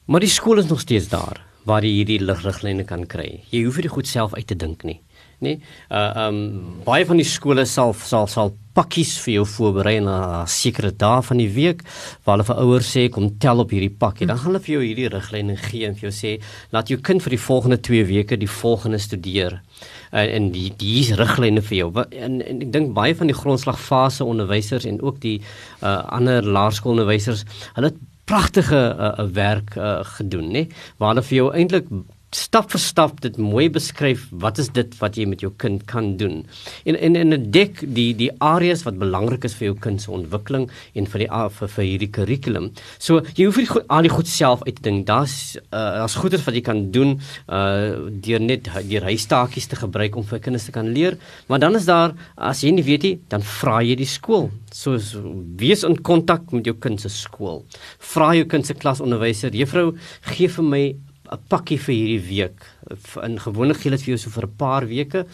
Maar 0.05 0.21
die 0.21 0.29
skool 0.29 0.59
is 0.59 0.69
nog 0.69 0.81
steeds 0.81 1.09
daar 1.09 1.45
waar 1.67 1.83
jy 1.83 1.91
hierdie 1.91 2.23
ligriglyne 2.23 2.85
kan 2.85 3.07
kry. 3.07 3.43
Jy 3.51 3.65
hoef 3.65 3.81
dit 3.83 3.91
goed 3.91 4.07
self 4.07 4.35
uit 4.35 4.47
te 4.47 4.55
dink 4.55 4.85
nie. 4.87 5.01
Nee. 5.45 5.61
Uh 5.93 6.27
um 6.27 6.39
baie 6.87 7.05
van 7.05 7.21
die 7.21 7.29
skole 7.29 7.67
sal 7.69 7.93
sal 7.93 8.29
sal 8.31 8.55
pakkies 8.77 9.15
vir 9.25 9.39
jou 9.39 9.45
voorberei 9.49 9.95
na 10.05 10.45
sekere 10.49 10.91
dae 10.93 11.23
van 11.25 11.41
die 11.41 11.49
week 11.53 11.83
waar 12.25 12.37
hulle 12.37 12.47
vir 12.49 12.59
ouers 12.63 12.91
sê 12.93 13.07
kom 13.13 13.31
tel 13.41 13.61
op 13.65 13.73
hierdie 13.73 13.93
pakkie. 13.93 14.29
Dan 14.29 14.41
gaan 14.41 14.53
hulle 14.53 14.63
vir 14.65 14.75
jou 14.75 14.83
hierdie 14.85 15.11
riglyne 15.13 15.57
gee 15.61 15.89
en 15.89 15.97
vir 15.97 16.09
jou 16.09 16.15
sê 16.17 16.33
laat 16.77 16.93
jou 16.93 16.99
kind 17.05 17.25
vir 17.25 17.37
die 17.37 17.43
volgende 17.47 17.81
2 17.89 18.09
weke 18.11 18.41
die 18.41 18.51
volgende 18.51 19.01
studeer. 19.01 19.61
Uh, 20.13 20.25
en 20.25 20.51
die 20.53 20.69
die 20.81 21.05
riglyne 21.21 21.65
vir 21.65 21.79
jou. 21.83 21.89
En, 22.11 22.41
en 22.41 22.67
ek 22.67 22.73
dink 22.73 22.93
baie 22.97 23.17
van 23.17 23.33
die 23.33 23.37
grondslagfase 23.37 24.25
onderwysers 24.25 24.89
en 24.89 25.01
ook 25.05 25.21
die 25.25 25.39
uh 25.83 25.97
ander 26.17 26.45
laerskoolonderwysers, 26.45 27.45
hulle 27.77 27.91
het 27.93 28.05
pragtige 28.27 28.79
uh, 28.99 29.25
werk 29.37 29.77
uh, 29.79 30.01
gedoen 30.19 30.51
nê 30.55 30.63
waar 30.99 31.15
hulle 31.15 31.25
vir 31.29 31.37
jou 31.37 31.49
eintlik 31.55 31.91
stap 32.37 32.71
vir 32.75 32.83
stap 32.83 33.21
dit 33.25 33.39
mooi 33.41 33.67
beskryf 33.73 34.27
wat 34.45 34.61
is 34.63 34.69
dit 34.77 34.93
wat 35.01 35.17
jy 35.17 35.27
met 35.29 35.43
jou 35.45 35.53
kind 35.63 35.85
kan 35.89 36.15
doen? 36.21 36.45
En 36.85 36.97
en 36.97 37.17
in 37.17 37.33
'n 37.35 37.51
dek 37.51 37.81
die 37.95 38.13
die 38.15 38.31
areas 38.41 38.85
wat 38.85 38.99
belangrik 38.99 39.45
is 39.45 39.55
vir 39.55 39.73
jou 39.73 39.77
kind 39.79 40.03
se 40.03 40.11
ontwikkeling 40.11 40.71
en 40.95 41.07
vir 41.07 41.19
die 41.19 41.31
vir, 41.59 41.69
vir 41.69 41.85
hierdie 41.85 42.11
kurrikulum 42.11 42.71
so 42.99 43.23
jy 43.35 43.47
hoef 43.47 43.57
nie 43.57 43.69
al 43.89 44.03
die 44.03 44.13
goed 44.13 44.29
self 44.29 44.63
uit 44.67 44.77
te 44.77 44.83
dink. 44.83 45.07
Daar's 45.07 45.57
uh, 45.57 46.03
daar's 46.03 46.15
goeders 46.15 46.45
wat 46.47 46.55
jy 46.55 46.63
kan 46.67 46.91
doen 46.91 47.17
uh, 47.49 48.11
deur 48.11 48.41
net 48.41 48.69
deur 48.89 49.03
huistaakies 49.03 49.67
te 49.67 49.77
gebruik 49.77 50.17
om 50.17 50.25
vir 50.25 50.43
kinders 50.45 50.67
te 50.69 50.73
kan 50.73 50.89
leer. 50.93 51.17
Maar 51.49 51.59
dan 51.59 51.77
is 51.77 51.87
daar 51.89 52.15
as 52.37 52.63
jy 52.65 52.75
nie 52.77 52.85
weet 52.87 53.03
nie 53.03 53.17
dan 53.29 53.43
vra 53.43 53.81
jy 53.83 53.97
die 53.97 54.09
skool. 54.09 54.51
So 54.73 54.99
wees 55.57 55.85
in 55.85 55.97
kontak 56.03 56.53
met 56.53 56.67
jou 56.67 56.77
kind 56.77 57.01
se 57.01 57.09
skool. 57.09 57.65
Vra 58.13 58.35
jou 58.35 58.47
kind 58.47 58.67
se 58.67 58.75
klasonderwyser 58.75 59.55
juffrou 59.57 59.95
gee 60.33 60.49
vir 60.49 60.65
my 60.65 60.85
'n 61.31 61.39
pakkie 61.49 61.79
vir 61.79 61.95
hierdie 61.95 62.29
week. 62.29 62.59
In 63.23 63.39
gewoonlik 63.41 63.81
gee 63.83 63.91
dit 63.91 64.03
vir 64.03 64.15
jou 64.15 64.19
so 64.19 64.31
vir 64.31 64.47
'n 64.47 64.57
paar 64.57 64.87
weke. 64.87 65.27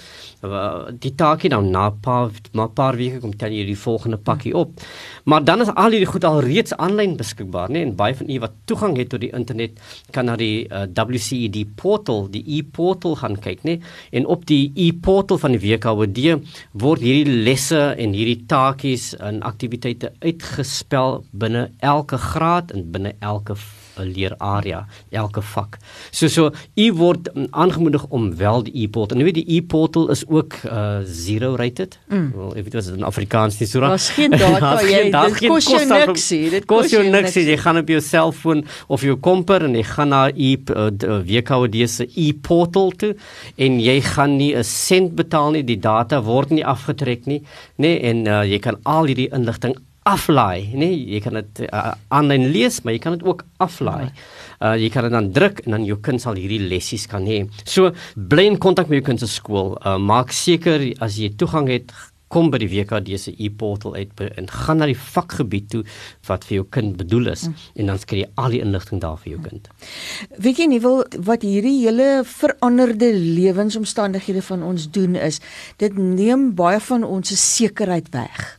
Die 0.98 1.14
taakie 1.14 1.50
dan 1.50 1.70
na 1.70 1.88
'n 1.90 2.00
paar 2.00 2.30
maar 2.52 2.68
paar 2.68 2.96
weke 2.96 3.20
kom 3.20 3.36
tel 3.36 3.50
jy 3.50 3.64
die 3.66 3.76
volgende 3.76 4.16
pakkie 4.16 4.54
op. 4.54 4.80
Maar 5.24 5.44
dan 5.44 5.60
is 5.60 5.68
al 5.74 5.90
hierdie 5.90 6.12
goed 6.12 6.24
al 6.24 6.40
reeds 6.40 6.72
aanlyn 6.76 7.16
beskikbaar, 7.16 7.70
né? 7.70 7.82
En 7.82 7.94
baie 7.96 8.14
van 8.14 8.30
u 8.30 8.38
wat 8.40 8.52
toegang 8.64 8.96
het 8.96 9.08
tot 9.08 9.20
die 9.20 9.32
internet 9.32 9.70
kan 10.10 10.24
na 10.24 10.36
die 10.36 10.68
uh, 10.68 10.86
WCED 11.12 11.74
portal, 11.76 12.30
die 12.30 12.44
e-portal 12.46 13.16
gaan 13.16 13.38
kyk, 13.38 13.62
né? 13.62 13.78
En 14.10 14.26
op 14.26 14.46
die 14.46 14.72
e-portal 14.74 15.38
van 15.38 15.52
die 15.52 15.60
WKWD 15.60 16.40
word 16.72 17.00
hierdie 17.00 17.42
lesse 17.44 17.94
en 17.98 18.12
hierdie 18.12 18.44
taakies 18.46 19.12
en 19.20 19.42
aktiwiteite 19.42 20.12
uitgespel 20.20 21.24
binne 21.30 21.70
elke 21.78 22.16
graad 22.16 22.72
en 22.72 22.90
binne 22.90 23.14
elke 23.20 23.56
'n 23.98 24.12
leerarea 24.14 24.86
elke 25.10 25.42
vak. 25.42 25.78
So 26.10 26.28
so 26.28 26.50
u 26.76 26.92
word 26.92 27.30
aangemoedig 27.50 28.06
om 28.08 28.36
wel 28.36 28.62
die 28.62 28.74
e-portal. 28.82 29.16
Nou 29.16 29.24
weet 29.24 29.40
die 29.40 29.56
e-portal 29.56 30.10
is 30.10 30.26
ook 30.28 30.54
uh 30.64 31.00
zero 31.04 31.54
rated. 31.56 31.98
Mm. 32.08 32.32
Wel, 32.34 32.56
ek 32.56 32.64
weet 32.64 32.72
dit 32.72 32.82
is 32.82 32.88
in 32.88 33.04
Afrikaans 33.04 33.58
nie 33.58 33.68
so 33.68 33.80
reg. 33.80 33.88
Daar's 33.88 34.10
geen 34.10 34.30
data 34.30 34.72
jy. 34.82 35.10
Dit 35.10 35.48
kos 35.48 35.68
jou 35.68 35.84
niks. 35.86 36.28
Dit 36.28 36.64
kos 36.64 36.90
jou 36.90 37.04
niks. 37.04 37.34
Jy 37.34 37.56
gaan 37.56 37.78
op 37.78 37.88
jou 37.88 38.00
selfoon 38.00 38.64
of 38.86 39.02
jou 39.02 39.16
komper 39.16 39.64
en 39.64 39.74
jy 39.74 39.82
gaan 39.82 40.12
na 40.12 40.22
e 40.28 40.56
uh, 40.74 40.90
WKD 41.22 41.88
se 41.88 42.08
e-portal 42.14 42.92
toe 42.96 43.14
en 43.56 43.80
jy 43.80 44.00
gaan 44.00 44.36
nie 44.36 44.54
'n 44.56 44.64
sent 44.64 45.14
betaal 45.14 45.50
nie. 45.52 45.64
Die 45.64 45.78
data 45.80 46.22
word 46.22 46.50
nie 46.50 46.64
afgetrek 46.64 47.26
nie, 47.26 47.40
nê? 47.76 47.92
Nee, 47.92 48.00
en 48.10 48.26
uh, 48.26 48.42
jy 48.44 48.58
kan 48.58 48.78
al 48.84 49.10
hierdie 49.10 49.28
inligting 49.32 49.76
aflaai, 50.08 50.72
nee, 50.74 50.94
jy 51.14 51.20
kan 51.22 51.36
dit 51.38 51.64
uh, 51.68 51.92
aanlyn 52.14 52.48
lees, 52.54 52.80
maar 52.82 52.96
jy 52.96 53.02
kan 53.02 53.16
dit 53.16 53.26
ook 53.26 53.44
aflaai. 53.62 54.10
Uh 54.62 54.74
jy 54.78 54.88
kan 54.94 55.06
dit 55.06 55.14
dan 55.14 55.28
druk 55.34 55.60
en 55.64 55.76
dan 55.76 55.84
jou 55.86 55.98
kind 56.02 56.22
sal 56.22 56.38
hierdie 56.38 56.62
lessies 56.70 57.08
kan 57.10 57.26
hê. 57.26 57.42
So 57.66 57.92
bly 58.14 58.48
in 58.50 58.58
kontak 58.62 58.90
met 58.90 59.00
jou 59.00 59.08
kind 59.10 59.22
se 59.22 59.30
skool. 59.30 59.76
Uh 59.82 59.98
maak 60.02 60.34
seker 60.34 60.84
as 61.02 61.18
jy 61.22 61.32
toegang 61.38 61.70
het, 61.70 61.94
kom 62.32 62.48
by 62.52 62.60
die 62.62 62.70
WKD 62.72 63.18
se 63.20 63.34
e-portal 63.44 63.96
uit 63.98 64.22
en 64.24 64.48
gaan 64.48 64.80
na 64.80 64.88
die 64.88 64.96
vakgebied 64.96 65.68
toe 65.74 65.82
wat 66.28 66.46
vir 66.48 66.60
jou 66.60 66.66
kind 66.76 66.96
bedoel 67.00 67.32
is 67.34 67.44
mm. 67.48 67.66
en 67.82 67.92
dan 67.92 68.00
kry 68.08 68.22
jy 68.22 68.30
al 68.40 68.56
die 68.56 68.62
inligting 68.64 69.02
daar 69.04 69.18
vir 69.20 69.34
jou 69.34 69.42
kind. 69.44 69.68
Weet 70.40 70.62
jy 70.62 70.70
nie 70.72 70.80
wil 70.84 71.02
wat 71.28 71.44
hierdie 71.44 71.76
hele 71.82 72.08
veranderde 72.28 73.12
lewensomstandighede 73.12 74.44
van 74.48 74.64
ons 74.64 74.88
doen 74.94 75.18
is 75.20 75.42
dit 75.82 75.98
neem 75.98 76.50
baie 76.56 76.80
van 76.88 77.04
ons 77.04 77.34
se 77.34 77.36
sekerheid 77.36 78.08
weg. 78.16 78.56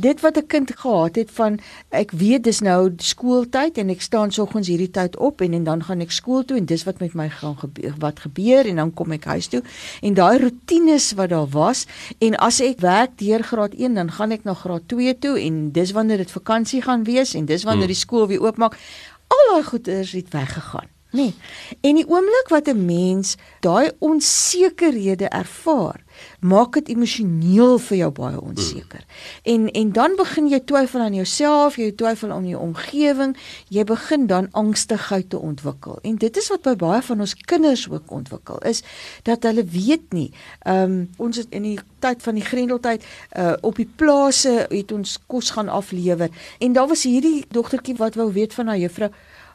Dit 0.00 0.20
wat 0.20 0.36
'n 0.36 0.46
kind 0.46 0.70
gehad 0.76 1.14
het 1.14 1.30
van 1.30 1.58
ek 1.88 2.10
weet 2.10 2.44
dis 2.44 2.60
nou 2.60 2.92
skooltyd 2.96 3.78
en 3.78 3.88
ek 3.88 4.00
staan 4.00 4.32
soggens 4.32 4.68
hierdie 4.68 4.90
tyd 4.90 5.16
op 5.16 5.40
en 5.40 5.52
en 5.52 5.64
dan 5.64 5.84
gaan 5.84 6.00
ek 6.00 6.10
skool 6.10 6.44
toe 6.44 6.56
en 6.56 6.64
dis 6.64 6.84
wat 6.84 6.98
met 6.98 7.14
my 7.14 7.28
gaan 7.28 7.56
gebeur 7.58 7.94
wat 7.98 8.20
gebeur 8.20 8.66
en 8.66 8.76
dan 8.76 8.94
kom 8.94 9.12
ek 9.12 9.24
huis 9.24 9.46
toe. 9.46 9.62
En 10.02 10.14
daai 10.14 10.38
rotines 10.38 11.12
wat 11.12 11.28
daar 11.28 11.48
was 11.48 11.86
en 12.18 12.36
as 12.36 12.60
ek 12.60 12.80
werk 12.80 13.18
deur 13.18 13.42
graad 13.42 13.74
1 13.74 13.94
dan 13.94 14.10
gaan 14.10 14.30
ek 14.30 14.44
na 14.44 14.54
graad 14.54 14.82
2 14.88 15.18
toe 15.18 15.40
en 15.40 15.72
dis 15.72 15.90
wanneer 15.90 16.16
dit 16.16 16.30
vakansie 16.30 16.82
gaan 16.82 17.04
wees 17.04 17.34
en 17.34 17.44
dis 17.44 17.62
wanneer 17.62 17.86
hmm. 17.86 17.94
die 17.94 18.02
skool 18.02 18.26
weer 18.26 18.42
oopmaak. 18.42 18.78
Al 19.26 19.54
daai 19.54 19.64
goeders 19.64 20.12
het 20.12 20.28
weggegaan 20.28 20.93
Nee. 21.14 21.34
En 21.80 21.94
die 21.94 22.08
oomblik 22.08 22.48
wat 22.48 22.66
'n 22.68 22.84
mens 22.84 23.36
daai 23.60 23.90
onsekerhede 23.98 25.28
ervaar, 25.28 26.02
maak 26.40 26.72
dit 26.72 26.88
emosioneel 26.88 27.78
vir 27.78 27.96
jou 27.96 28.10
baie 28.10 28.40
onseker. 28.40 29.04
Mm. 29.06 29.52
En 29.52 29.70
en 29.70 29.92
dan 29.92 30.16
begin 30.16 30.48
jy 30.48 30.60
twyfel 30.60 31.00
aan 31.00 31.14
jouself, 31.14 31.76
jy 31.76 31.92
twyfel 31.92 32.30
aan 32.30 32.48
jou 32.48 32.62
omgewing, 32.62 33.36
jy 33.68 33.84
begin 33.84 34.26
dan 34.26 34.48
angstigheid 34.50 35.30
te 35.30 35.38
ontwikkel. 35.38 35.98
En 36.02 36.16
dit 36.16 36.36
is 36.36 36.48
wat 36.48 36.62
by 36.62 36.76
baie 36.76 37.02
van 37.02 37.20
ons 37.20 37.34
kinders 37.34 37.90
ook 37.90 38.10
ontwikkel 38.10 38.58
is 38.58 38.82
dat 39.22 39.42
hulle 39.42 39.64
weet 39.64 40.12
nie. 40.12 40.32
Ehm 40.62 40.82
um, 40.82 41.10
ons 41.16 41.36
het 41.36 41.46
in 41.50 41.62
die 41.62 41.78
tyd 41.98 42.22
van 42.22 42.34
die 42.34 42.44
Grendeltyd 42.44 43.04
uh 43.36 43.52
op 43.60 43.76
die 43.76 43.90
plase 43.96 44.66
het 44.68 44.92
ons 44.92 45.18
kos 45.26 45.50
gaan 45.50 45.68
aflewer 45.68 46.30
en 46.58 46.72
daar 46.72 46.88
was 46.88 47.02
hierdie 47.02 47.44
dogtertjie 47.48 47.96
wat 47.96 48.14
wou 48.14 48.32
weet 48.32 48.54
van 48.54 48.66
haar 48.66 48.78
juffrou 48.78 49.10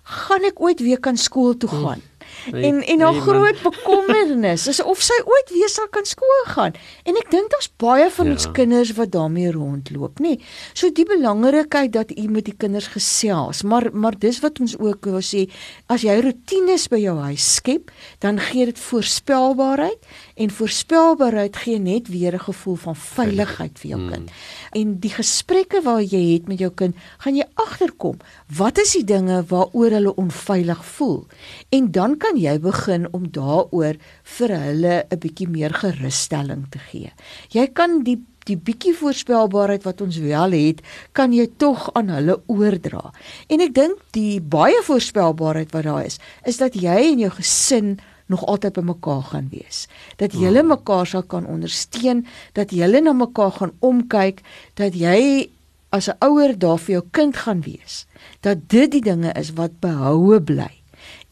gaan 0.10 0.46
ek 0.50 0.62
ooit 0.62 0.80
weer 0.82 1.00
kan 1.00 1.18
skool 1.18 1.58
toe 1.58 1.70
hmm. 1.70 2.02
Nee, 2.52 2.64
en 2.70 2.82
en 2.82 3.00
haar 3.02 3.18
nee, 3.18 3.22
groot 3.22 3.62
bekommernis 3.64 4.68
is 4.68 4.82
of 4.84 5.02
sy 5.02 5.18
ooit 5.26 5.54
weer 5.54 5.70
sal 5.70 5.88
kan 5.94 6.06
skool 6.06 6.44
gaan. 6.46 6.74
En 7.04 7.18
ek 7.20 7.32
dink 7.32 7.52
daar's 7.54 7.70
baie 7.82 8.10
van 8.12 8.26
ja. 8.26 8.32
ons 8.32 8.48
kinders 8.58 8.94
wat 8.98 9.12
daarmee 9.12 9.52
rondloop, 9.52 10.20
nê. 10.24 10.38
So 10.74 10.92
die 10.94 11.06
belangrikheid 11.06 11.94
dat 11.94 12.12
u 12.12 12.28
met 12.28 12.46
die 12.50 12.56
kinders 12.58 12.88
gesels, 12.96 13.64
maar 13.64 13.90
maar 13.94 14.18
dis 14.20 14.40
wat 14.44 14.60
ons 14.60 14.78
ook 14.80 15.06
wil 15.06 15.24
sê, 15.26 15.46
as 15.88 16.06
jy 16.06 16.20
rotines 16.24 16.88
by 16.92 17.02
jou 17.02 17.18
huis 17.30 17.54
skep, 17.60 17.92
dan 18.24 18.40
gee 18.40 18.66
dit 18.70 18.80
voorspelbaarheid 18.80 20.10
en 20.36 20.54
voorspelbaarheid 20.60 21.56
gee 21.66 21.80
net 21.80 22.08
weer 22.08 22.34
'n 22.34 22.48
gevoel 22.50 22.76
van 22.76 22.96
veiligheid 22.96 23.80
vir 23.80 23.90
jou 23.90 24.02
kind. 24.10 24.30
Mm. 24.30 24.36
En 24.72 25.00
die 25.00 25.14
gesprekke 25.14 25.82
wat 25.84 26.12
jy 26.12 26.34
het 26.34 26.48
met 26.48 26.60
jou 26.60 26.72
kind, 26.72 26.96
gaan 27.18 27.36
jy 27.36 27.46
agterkom, 27.54 28.18
wat 28.58 28.78
is 28.78 28.94
die 28.94 29.04
dinge 29.04 29.44
waaroor 29.48 29.92
hulle 29.92 30.16
onveilig 30.16 30.86
voel? 30.86 31.28
En 31.70 31.92
dan 31.92 32.18
kan 32.18 32.39
jy 32.40 32.56
begin 32.64 33.08
om 33.12 33.28
daaroor 33.36 34.00
vir 34.38 34.50
hulle 34.66 35.06
'n 35.10 35.20
bietjie 35.20 35.48
meer 35.48 35.74
gerusstelling 35.74 36.66
te 36.70 36.80
gee. 36.80 37.12
Jy 37.50 37.68
kan 37.74 38.04
die 38.04 38.20
die 38.50 38.58
bietjie 38.58 38.96
voorspelbaarheid 38.98 39.84
wat 39.86 40.02
ons 40.02 40.18
wel 40.18 40.56
het, 40.56 40.82
kan 41.12 41.34
jy 41.36 41.50
tog 41.62 41.90
aan 41.94 42.10
hulle 42.10 42.40
oordra. 42.48 43.12
En 43.48 43.62
ek 43.62 43.76
dink 43.76 44.00
die 44.16 44.40
baie 44.42 44.80
voorspelbaarheid 44.88 45.74
wat 45.76 45.84
daar 45.84 46.06
is, 46.06 46.20
is 46.50 46.58
dat 46.58 46.74
jy 46.74 47.12
en 47.12 47.20
jou 47.20 47.32
gesin 47.38 48.00
nog 48.30 48.46
altyd 48.46 48.74
by 48.78 48.82
mekaar 48.82 49.24
gaan 49.32 49.48
wees. 49.50 49.88
Dat 50.22 50.34
julle 50.38 50.62
hmm. 50.62 50.74
mekaar 50.76 51.08
sal 51.10 51.24
kan 51.24 51.48
ondersteun, 51.50 52.26
dat 52.54 52.72
julle 52.72 53.02
na 53.02 53.14
mekaar 53.14 53.52
gaan 53.58 53.74
omkyk, 53.80 54.44
dat 54.78 54.94
jy 54.94 55.50
as 55.90 56.10
'n 56.10 56.18
ouer 56.22 56.54
daar 56.58 56.78
vir 56.78 56.94
jou 56.94 57.06
kind 57.12 57.36
gaan 57.38 57.62
wees. 57.62 58.06
Dat 58.42 58.70
dit 58.70 58.92
die 58.92 59.02
dinge 59.02 59.34
is 59.34 59.54
wat 59.54 59.80
behoue 59.82 60.42
bly 60.42 60.79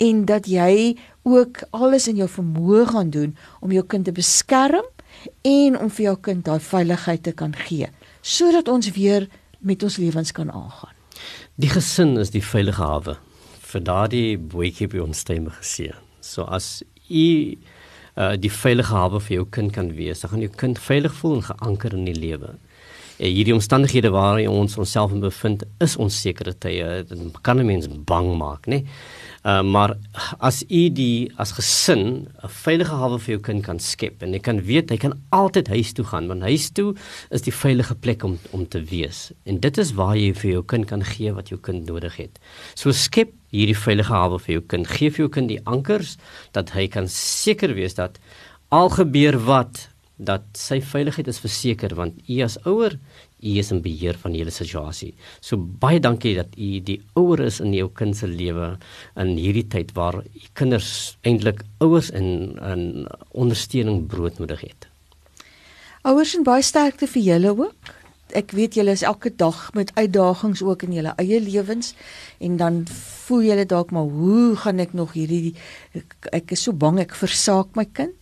en 0.04 0.26
dat 0.26 0.48
jy 0.48 0.98
ook 1.28 1.64
alles 1.76 2.08
in 2.08 2.20
jou 2.22 2.30
vermoë 2.30 2.86
gaan 2.92 3.10
doen 3.10 3.36
om 3.62 3.72
jou 3.72 3.84
kind 3.86 4.06
te 4.06 4.14
beskerm 4.16 4.86
en 5.42 5.80
om 5.80 5.90
vir 5.90 6.10
jou 6.10 6.18
kind 6.30 6.46
daai 6.46 6.60
veiligheid 6.62 7.24
te 7.24 7.34
kan 7.34 7.56
gee 7.68 7.90
sodat 8.22 8.68
ons 8.68 8.92
weer 8.96 9.28
met 9.60 9.84
ons 9.84 9.98
lewens 9.98 10.32
kan 10.32 10.52
aangaan. 10.52 10.94
Die 11.56 11.70
gesin 11.72 12.18
is 12.22 12.30
die 12.30 12.44
veilige 12.44 12.84
hawe 12.84 13.18
vir 13.68 13.84
daardie 13.84 14.38
boetjie 14.38 14.88
by 14.92 15.02
ons 15.04 15.24
stemme 15.24 15.52
gesê. 15.58 15.90
So 16.22 16.44
as 16.44 16.84
u 17.10 17.56
uh, 18.18 18.36
die 18.40 18.52
veilige 18.52 18.94
hawe 18.94 19.22
vir 19.24 19.40
jou 19.40 19.46
kind 19.58 19.74
kan 19.76 19.92
wees, 19.98 20.22
dan 20.22 20.34
gaan 20.34 20.44
jou 20.46 20.54
kind 20.62 20.80
veilig 20.80 21.16
voel 21.20 21.40
en 21.40 21.48
geanker 21.50 21.96
in 21.98 22.06
die 22.08 22.16
lewe. 22.18 22.56
Uh, 23.18 23.26
hierdie 23.26 23.54
omstandighede 23.54 24.10
waarin 24.14 24.50
ons 24.50 24.78
onsself 24.78 25.12
bevind, 25.20 25.64
is 25.80 25.98
onsekere 25.98 26.54
tye. 26.54 27.04
Dit 27.08 27.42
kan 27.42 27.60
'n 27.60 27.66
mens 27.66 27.88
bang 28.06 28.38
maak, 28.38 28.68
né? 28.68 28.82
Nee? 28.82 28.86
Uh, 29.48 29.62
maar 29.62 29.94
as 30.44 30.64
u 30.68 30.90
die 30.92 31.32
as 31.40 31.54
gesin 31.56 32.28
'n 32.44 32.50
veilige 32.50 32.92
hawe 32.92 33.20
vir 33.20 33.32
jou 33.36 33.42
kind 33.42 33.64
kan 33.64 33.80
skep 33.80 34.22
en 34.22 34.34
jy 34.34 34.40
kan 34.40 34.60
weet 34.60 34.90
hy 34.90 34.98
kan 34.98 35.14
altyd 35.32 35.68
huis 35.68 35.94
toe 35.94 36.06
gaan 36.06 36.28
want 36.28 36.42
huis 36.42 36.70
toe 36.70 36.96
is 37.32 37.42
die 37.42 37.54
veilige 37.54 37.96
plek 37.96 38.24
om 38.24 38.40
om 38.52 38.68
te 38.68 38.82
wees 38.82 39.32
en 39.46 39.60
dit 39.60 39.78
is 39.78 39.94
waar 39.94 40.18
jy 40.18 40.34
vir 40.34 40.52
jou 40.52 40.64
kind 40.64 40.86
kan 40.86 41.04
gee 41.04 41.32
wat 41.32 41.50
jou 41.50 41.60
kind 41.60 41.88
nodig 41.88 42.18
het. 42.18 42.40
So 42.76 42.92
skep 42.92 43.32
hierdie 43.52 43.78
veilige 43.78 44.14
hawe 44.14 44.40
vir 44.40 44.54
jou 44.54 44.64
kind. 44.68 44.88
Geef 44.88 45.18
jou 45.18 45.30
kind 45.30 45.48
die 45.48 45.64
ankers 45.66 46.18
dat 46.52 46.72
hy 46.72 46.88
kan 46.88 47.08
seker 47.08 47.74
wees 47.74 47.96
dat 47.96 48.20
al 48.70 48.90
gebeur 48.90 49.38
wat 49.46 49.88
dat 50.18 50.46
sy 50.58 50.80
veiligheid 50.82 51.28
is 51.30 51.40
verseker 51.40 51.94
want 51.96 52.18
u 52.26 52.40
as 52.42 52.58
ouer 52.66 52.98
u 53.38 53.58
is 53.62 53.70
in 53.72 53.84
beheer 53.86 54.18
van 54.18 54.34
die 54.34 54.42
hele 54.42 54.54
situasie. 54.54 55.14
So 55.42 55.58
baie 55.58 56.00
dankie 56.02 56.34
dat 56.38 56.58
u 56.58 56.80
die 56.82 56.98
ouer 57.20 57.44
is 57.46 57.60
in 57.62 57.74
jou 57.78 57.90
kind 57.94 58.18
se 58.18 58.28
lewe 58.28 58.74
in 59.16 59.36
hierdie 59.38 59.68
tyd 59.70 59.94
waar 59.98 60.24
kinders 60.58 61.18
eintlik 61.22 61.62
ouers 61.80 62.10
in 62.10 62.58
'n 62.58 63.06
ondersteuning 63.32 64.08
broodnodig 64.08 64.62
het. 64.62 64.88
Ouers 66.02 66.36
en 66.36 66.44
baie 66.44 66.64
sterkte 66.64 67.08
vir 67.08 67.22
julle 67.22 67.50
ook. 67.58 67.94
Ek 68.36 68.52
weet 68.52 68.76
julle 68.76 68.92
is 68.92 69.02
elke 69.02 69.30
dag 69.36 69.74
met 69.74 69.92
uitdagings 69.96 70.62
ook 70.62 70.84
in 70.84 70.94
julle 70.94 71.14
eie 71.18 71.40
lewens 71.40 71.94
en 72.40 72.58
dan 72.58 72.88
voel 73.28 73.42
julle 73.42 73.66
dalk 73.66 73.92
maar 73.92 74.04
hoe 74.04 74.56
gaan 74.56 74.80
ek 74.80 74.94
nog 74.94 75.14
hierdie 75.14 75.56
ek, 75.94 76.16
ek 76.32 76.52
is 76.52 76.64
so 76.64 76.74
bang 76.74 77.00
ek 77.00 77.16
versaak 77.16 77.76
my 77.76 77.86
kind 77.86 78.14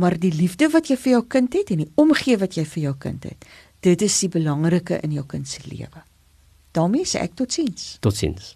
maar 0.00 0.16
die 0.18 0.32
liefde 0.34 0.70
wat 0.72 0.88
jy 0.90 0.96
vir 1.00 1.12
jou 1.16 1.24
kind 1.36 1.58
het 1.58 1.72
en 1.74 1.84
die 1.84 1.90
omgee 2.00 2.38
wat 2.40 2.56
jy 2.58 2.64
vir 2.74 2.82
jou 2.88 2.94
kind 3.06 3.28
het 3.28 3.50
dit 3.84 4.02
is 4.06 4.16
die 4.24 4.32
belangrike 4.32 5.00
in 5.04 5.12
jou 5.16 5.26
kind 5.26 5.48
se 5.48 5.60
lewe. 5.68 6.04
daarmee 6.72 7.04
sê 7.04 7.18
ek 7.24 7.34
totsiens. 7.34 7.96
Totsiens. 8.00 8.54